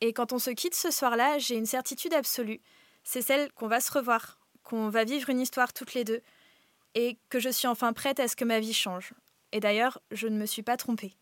Et 0.00 0.12
quand 0.12 0.32
on 0.32 0.38
se 0.38 0.50
quitte 0.50 0.74
ce 0.74 0.90
soir-là, 0.90 1.38
j'ai 1.38 1.56
une 1.56 1.66
certitude 1.66 2.12
absolue, 2.12 2.60
c'est 3.02 3.22
celle 3.22 3.52
qu'on 3.52 3.68
va 3.68 3.80
se 3.80 3.92
revoir, 3.92 4.38
qu'on 4.62 4.88
va 4.88 5.04
vivre 5.04 5.30
une 5.30 5.40
histoire 5.40 5.72
toutes 5.72 5.94
les 5.94 6.04
deux, 6.04 6.20
et 6.94 7.18
que 7.28 7.38
je 7.38 7.48
suis 7.48 7.68
enfin 7.68 7.92
prête 7.92 8.20
à 8.20 8.28
ce 8.28 8.36
que 8.36 8.44
ma 8.44 8.60
vie 8.60 8.74
change. 8.74 9.14
Et 9.52 9.60
d'ailleurs, 9.60 10.00
je 10.10 10.28
ne 10.28 10.36
me 10.36 10.46
suis 10.46 10.62
pas 10.62 10.76
trompée. 10.76 11.14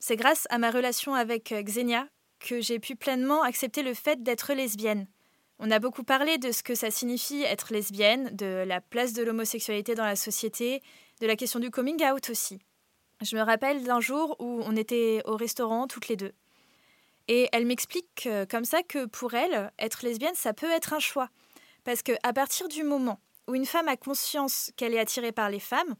C'est 0.00 0.16
grâce 0.16 0.46
à 0.50 0.58
ma 0.58 0.70
relation 0.70 1.14
avec 1.14 1.52
Xenia 1.52 2.08
que 2.40 2.60
j'ai 2.60 2.78
pu 2.78 2.96
pleinement 2.96 3.42
accepter 3.42 3.82
le 3.82 3.94
fait 3.94 4.22
d'être 4.22 4.54
lesbienne. 4.54 5.06
On 5.58 5.70
a 5.70 5.78
beaucoup 5.78 6.04
parlé 6.04 6.38
de 6.38 6.52
ce 6.52 6.62
que 6.62 6.74
ça 6.74 6.90
signifie 6.90 7.42
être 7.42 7.72
lesbienne, 7.72 8.34
de 8.34 8.64
la 8.66 8.80
place 8.80 9.12
de 9.12 9.22
l'homosexualité 9.22 9.94
dans 9.94 10.06
la 10.06 10.16
société, 10.16 10.82
de 11.20 11.26
la 11.26 11.36
question 11.36 11.60
du 11.60 11.70
coming 11.70 12.02
out 12.02 12.30
aussi. 12.30 12.58
Je 13.20 13.36
me 13.36 13.42
rappelle 13.42 13.84
d'un 13.84 14.00
jour 14.00 14.36
où 14.40 14.62
on 14.64 14.74
était 14.74 15.20
au 15.26 15.36
restaurant 15.36 15.86
toutes 15.86 16.08
les 16.08 16.16
deux. 16.16 16.32
Et 17.32 17.48
elle 17.52 17.64
m'explique 17.64 18.26
euh, 18.26 18.44
comme 18.44 18.64
ça 18.64 18.82
que 18.82 19.06
pour 19.06 19.34
elle, 19.34 19.72
être 19.78 20.04
lesbienne, 20.04 20.34
ça 20.34 20.52
peut 20.52 20.68
être 20.68 20.94
un 20.94 20.98
choix. 20.98 21.30
Parce 21.84 22.02
que 22.02 22.10
à 22.24 22.32
partir 22.32 22.68
du 22.68 22.82
moment 22.82 23.20
où 23.46 23.54
une 23.54 23.66
femme 23.66 23.86
a 23.86 23.96
conscience 23.96 24.72
qu'elle 24.76 24.94
est 24.94 24.98
attirée 24.98 25.30
par 25.30 25.48
les 25.48 25.60
femmes, 25.60 25.94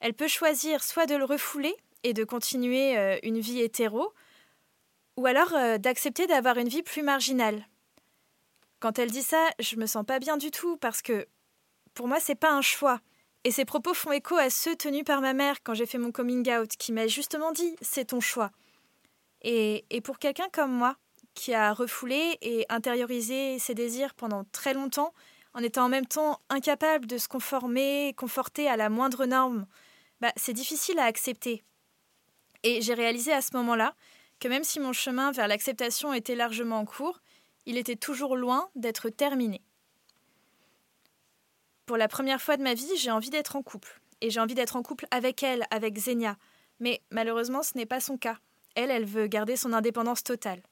elle 0.00 0.14
peut 0.14 0.26
choisir 0.26 0.82
soit 0.82 1.04
de 1.04 1.16
le 1.16 1.26
refouler 1.26 1.76
et 2.02 2.14
de 2.14 2.24
continuer 2.24 2.96
euh, 2.96 3.18
une 3.22 3.40
vie 3.40 3.60
hétéro, 3.60 4.14
ou 5.18 5.26
alors 5.26 5.52
euh, 5.52 5.76
d'accepter 5.76 6.26
d'avoir 6.26 6.56
une 6.56 6.68
vie 6.68 6.82
plus 6.82 7.02
marginale. 7.02 7.66
Quand 8.80 8.98
elle 8.98 9.10
dit 9.10 9.22
ça, 9.22 9.50
je 9.58 9.76
me 9.76 9.84
sens 9.84 10.06
pas 10.06 10.18
bien 10.18 10.38
du 10.38 10.50
tout 10.50 10.78
parce 10.78 11.02
que 11.02 11.26
pour 11.92 12.08
moi, 12.08 12.20
c'est 12.20 12.34
pas 12.34 12.52
un 12.52 12.62
choix. 12.62 13.00
Et 13.44 13.50
ces 13.50 13.66
propos 13.66 13.92
font 13.92 14.12
écho 14.12 14.36
à 14.36 14.48
ceux 14.48 14.76
tenus 14.76 15.04
par 15.04 15.20
ma 15.20 15.34
mère 15.34 15.62
quand 15.62 15.74
j'ai 15.74 15.84
fait 15.84 15.98
mon 15.98 16.10
coming 16.10 16.50
out, 16.50 16.70
qui 16.78 16.92
m'a 16.92 17.06
justement 17.06 17.52
dit 17.52 17.76
c'est 17.82 18.06
ton 18.06 18.20
choix. 18.20 18.50
Et, 19.44 20.00
pour 20.02 20.18
quelqu'un 20.18 20.48
comme 20.52 20.72
moi, 20.72 20.96
qui 21.34 21.52
a 21.52 21.74
refoulé 21.74 22.38
et 22.40 22.64
intériorisé 22.70 23.58
ses 23.58 23.74
désirs 23.74 24.14
pendant 24.14 24.44
très 24.52 24.72
longtemps, 24.72 25.12
en 25.52 25.60
étant 25.60 25.84
en 25.84 25.88
même 25.88 26.06
temps 26.06 26.40
incapable 26.48 27.06
de 27.06 27.18
se 27.18 27.28
conformer, 27.28 28.14
conforter 28.16 28.68
à 28.68 28.76
la 28.76 28.88
moindre 28.88 29.26
norme, 29.26 29.66
bah, 30.20 30.32
c'est 30.36 30.54
difficile 30.54 30.98
à 30.98 31.04
accepter. 31.04 31.62
Et 32.62 32.80
j'ai 32.80 32.94
réalisé 32.94 33.32
à 33.32 33.42
ce 33.42 33.54
moment-là 33.56 33.94
que 34.40 34.48
même 34.48 34.64
si 34.64 34.80
mon 34.80 34.92
chemin 34.92 35.30
vers 35.30 35.46
l'acceptation 35.46 36.14
était 36.14 36.34
largement 36.34 36.78
en 36.78 36.86
cours, 36.86 37.20
il 37.66 37.76
était 37.76 37.96
toujours 37.96 38.36
loin 38.36 38.68
d'être 38.74 39.10
terminé. 39.10 39.62
Pour 41.84 41.98
la 41.98 42.08
première 42.08 42.40
fois 42.40 42.56
de 42.56 42.62
ma 42.62 42.74
vie, 42.74 42.96
j'ai 42.96 43.10
envie 43.10 43.30
d'être 43.30 43.56
en 43.56 43.62
couple. 43.62 44.00
Et 44.22 44.30
j'ai 44.30 44.40
envie 44.40 44.54
d'être 44.54 44.76
en 44.76 44.82
couple 44.82 45.06
avec 45.10 45.42
elle, 45.42 45.66
avec 45.70 45.94
Xenia. 45.94 46.36
Mais 46.80 47.02
malheureusement, 47.10 47.62
ce 47.62 47.76
n'est 47.76 47.86
pas 47.86 48.00
son 48.00 48.16
cas. 48.16 48.38
Elle, 48.74 48.90
elle 48.90 49.04
veut 49.04 49.26
garder 49.26 49.56
son 49.56 49.72
indépendance 49.72 50.22
totale. 50.22 50.62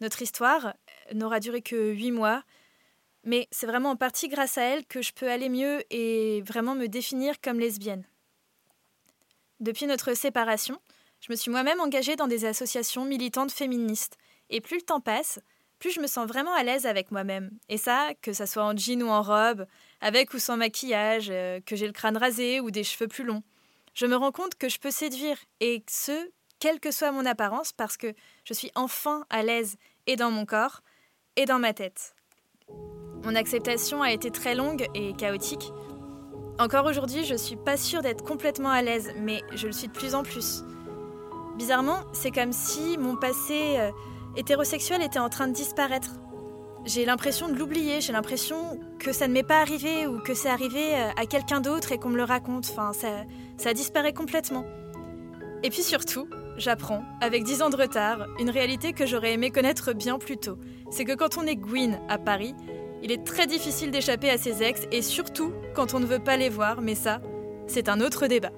Notre 0.00 0.22
histoire 0.22 0.74
n'aura 1.12 1.40
duré 1.40 1.60
que 1.62 1.92
huit 1.92 2.10
mois, 2.10 2.42
mais 3.24 3.48
c'est 3.50 3.66
vraiment 3.66 3.90
en 3.90 3.96
partie 3.96 4.28
grâce 4.28 4.56
à 4.56 4.62
elle 4.62 4.86
que 4.86 5.02
je 5.02 5.12
peux 5.12 5.30
aller 5.30 5.48
mieux 5.48 5.82
et 5.90 6.42
vraiment 6.42 6.74
me 6.74 6.86
définir 6.86 7.40
comme 7.40 7.60
lesbienne. 7.60 8.04
Depuis 9.60 9.86
notre 9.86 10.14
séparation, 10.14 10.80
je 11.20 11.30
me 11.30 11.36
suis 11.36 11.50
moi-même 11.50 11.80
engagée 11.80 12.16
dans 12.16 12.28
des 12.28 12.46
associations 12.46 13.04
militantes 13.04 13.52
féministes, 13.52 14.16
et 14.48 14.62
plus 14.62 14.76
le 14.76 14.82
temps 14.82 15.00
passe, 15.00 15.38
plus 15.78 15.90
je 15.90 16.00
me 16.00 16.06
sens 16.06 16.26
vraiment 16.26 16.54
à 16.54 16.62
l'aise 16.62 16.86
avec 16.86 17.10
moi-même. 17.10 17.50
Et 17.68 17.76
ça, 17.76 18.12
que 18.22 18.32
ça 18.32 18.46
soit 18.46 18.64
en 18.64 18.76
jean 18.76 19.02
ou 19.02 19.08
en 19.08 19.22
robe, 19.22 19.66
avec 20.00 20.32
ou 20.32 20.38
sans 20.38 20.56
maquillage, 20.56 21.28
euh, 21.30 21.60
que 21.60 21.76
j'ai 21.76 21.86
le 21.86 21.92
crâne 21.92 22.16
rasé 22.16 22.60
ou 22.60 22.70
des 22.70 22.84
cheveux 22.84 23.08
plus 23.08 23.24
longs. 23.24 23.42
Je 23.94 24.06
me 24.06 24.16
rends 24.16 24.32
compte 24.32 24.54
que 24.54 24.70
je 24.70 24.78
peux 24.78 24.90
séduire, 24.90 25.36
et 25.60 25.82
ce, 25.90 26.30
quelle 26.60 26.78
que 26.78 26.92
soit 26.92 27.10
mon 27.10 27.26
apparence, 27.26 27.72
parce 27.72 27.96
que 27.96 28.14
je 28.44 28.54
suis 28.54 28.70
enfin 28.74 29.24
à 29.30 29.42
l'aise 29.42 29.76
et 30.06 30.16
dans 30.16 30.30
mon 30.30 30.46
corps 30.46 30.82
et 31.36 31.46
dans 31.46 31.58
ma 31.58 31.72
tête. 31.72 32.14
Mon 33.24 33.34
acceptation 33.34 34.02
a 34.02 34.12
été 34.12 34.30
très 34.30 34.54
longue 34.54 34.86
et 34.94 35.14
chaotique. 35.14 35.72
Encore 36.58 36.86
aujourd'hui, 36.86 37.24
je 37.24 37.34
suis 37.34 37.56
pas 37.56 37.76
sûre 37.76 38.02
d'être 38.02 38.22
complètement 38.22 38.70
à 38.70 38.82
l'aise, 38.82 39.12
mais 39.16 39.42
je 39.54 39.66
le 39.66 39.72
suis 39.72 39.88
de 39.88 39.92
plus 39.92 40.14
en 40.14 40.22
plus. 40.22 40.62
Bizarrement, 41.56 42.00
c'est 42.12 42.30
comme 42.30 42.52
si 42.52 42.96
mon 42.98 43.16
passé 43.16 43.76
euh, 43.78 43.90
hétérosexuel 44.36 45.02
était 45.02 45.18
en 45.18 45.28
train 45.28 45.48
de 45.48 45.52
disparaître. 45.52 46.10
J'ai 46.86 47.04
l'impression 47.04 47.48
de 47.48 47.54
l'oublier, 47.54 48.00
j'ai 48.00 48.12
l'impression 48.12 48.80
que 48.98 49.12
ça 49.12 49.28
ne 49.28 49.34
m'est 49.34 49.42
pas 49.42 49.60
arrivé 49.60 50.06
ou 50.06 50.20
que 50.20 50.32
c'est 50.32 50.48
arrivé 50.48 50.94
euh, 50.94 51.10
à 51.16 51.26
quelqu'un 51.26 51.60
d'autre 51.60 51.92
et 51.92 51.98
qu'on 51.98 52.08
me 52.10 52.16
le 52.16 52.24
raconte. 52.24 52.68
Enfin, 52.70 52.92
ça, 52.92 53.24
ça 53.58 53.74
disparaît 53.74 54.14
complètement. 54.14 54.64
Et 55.62 55.68
puis 55.68 55.82
surtout, 55.82 56.26
j'apprends, 56.56 57.04
avec 57.20 57.44
10 57.44 57.62
ans 57.62 57.70
de 57.70 57.76
retard, 57.76 58.26
une 58.38 58.50
réalité 58.50 58.92
que 58.92 59.06
j'aurais 59.06 59.32
aimé 59.32 59.50
connaître 59.50 59.92
bien 59.92 60.18
plus 60.18 60.36
tôt. 60.36 60.58
C'est 60.90 61.04
que 61.04 61.14
quand 61.14 61.38
on 61.38 61.46
est 61.46 61.56
Gwyn 61.56 62.00
à 62.08 62.18
Paris, 62.18 62.54
il 63.02 63.12
est 63.12 63.24
très 63.24 63.46
difficile 63.46 63.90
d'échapper 63.90 64.30
à 64.30 64.38
ses 64.38 64.62
ex 64.62 64.82
et 64.92 65.02
surtout 65.02 65.52
quand 65.74 65.94
on 65.94 66.00
ne 66.00 66.06
veut 66.06 66.18
pas 66.18 66.36
les 66.36 66.48
voir, 66.48 66.80
mais 66.80 66.94
ça, 66.94 67.20
c'est 67.66 67.88
un 67.88 68.00
autre 68.00 68.26
débat. 68.26 68.52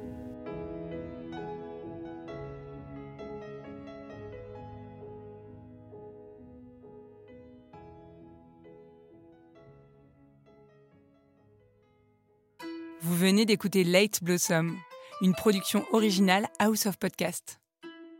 Vous 13.01 13.17
venez 13.17 13.45
d'écouter 13.45 13.85
Late 13.85 14.23
Blossom, 14.23 14.77
une 15.21 15.35
production 15.35 15.85
originale 15.93 16.49
House 16.59 16.87
of 16.87 16.99
Podcast. 16.99 17.62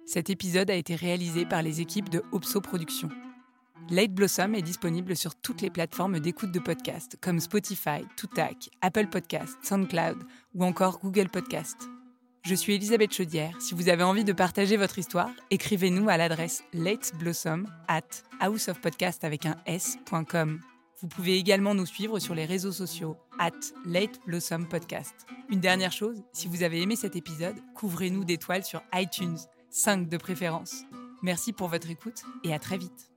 Cet 0.07 0.31
épisode 0.31 0.71
a 0.71 0.75
été 0.75 0.95
réalisé 0.95 1.47
par 1.47 1.63
les 1.63 1.81
équipes 1.81 2.09
de 2.09 2.23
Opso 2.33 2.61
Productions. 2.61 3.09
Late 3.91 4.13
Blossom 4.13 4.55
est 4.55 4.63
disponible 4.63 5.17
sur 5.17 5.35
toutes 5.35 5.61
les 5.61 5.71
plateformes 5.71 6.21
d'écoute 6.21 6.53
de 6.53 6.59
podcasts 6.59 7.17
comme 7.21 7.41
Spotify, 7.41 8.05
Toutac, 8.17 8.71
Apple 8.81 9.09
Podcasts, 9.09 9.59
SoundCloud 9.63 10.19
ou 10.55 10.65
encore 10.65 10.99
Google 11.01 11.29
Podcasts. 11.29 11.89
Je 12.45 12.55
suis 12.55 12.75
Elisabeth 12.75 13.15
Chaudière. 13.15 13.61
Si 13.61 13.75
vous 13.75 13.89
avez 13.89 14.03
envie 14.03 14.25
de 14.25 14.33
partager 14.33 14.77
votre 14.77 14.99
histoire, 14.99 15.31
écrivez-nous 15.51 16.09
à 16.09 16.17
l'adresse 16.17 16.65
lateblossom 16.73 17.67
at 17.87 18.03
houseofpodcast 18.41 19.23
avec 19.25 19.47
un 19.47 19.57
s.com. 19.67 20.61
Vous 21.01 21.09
pouvez 21.09 21.37
également 21.37 21.75
nous 21.75 21.87
suivre 21.87 22.19
sur 22.19 22.35
les 22.35 22.45
réseaux 22.45 22.73
sociaux 22.73 23.17
at 23.39 23.51
Late. 23.85 24.21
Une 25.51 25.61
dernière 25.61 25.93
chose, 25.93 26.23
si 26.33 26.49
vous 26.49 26.63
avez 26.63 26.81
aimé 26.81 26.97
cet 26.97 27.17
épisode, 27.17 27.57
couvrez-nous 27.75 28.25
d'étoiles 28.25 28.65
sur 28.65 28.83
iTunes, 28.95 29.39
5 29.75 30.11
de 30.11 30.19
préférence. 30.19 30.85
Merci 31.23 31.55
pour 31.55 31.69
votre 31.69 31.89
écoute 31.89 32.25
et 32.45 32.53
à 32.53 32.59
très 32.59 32.77
vite. 32.77 33.12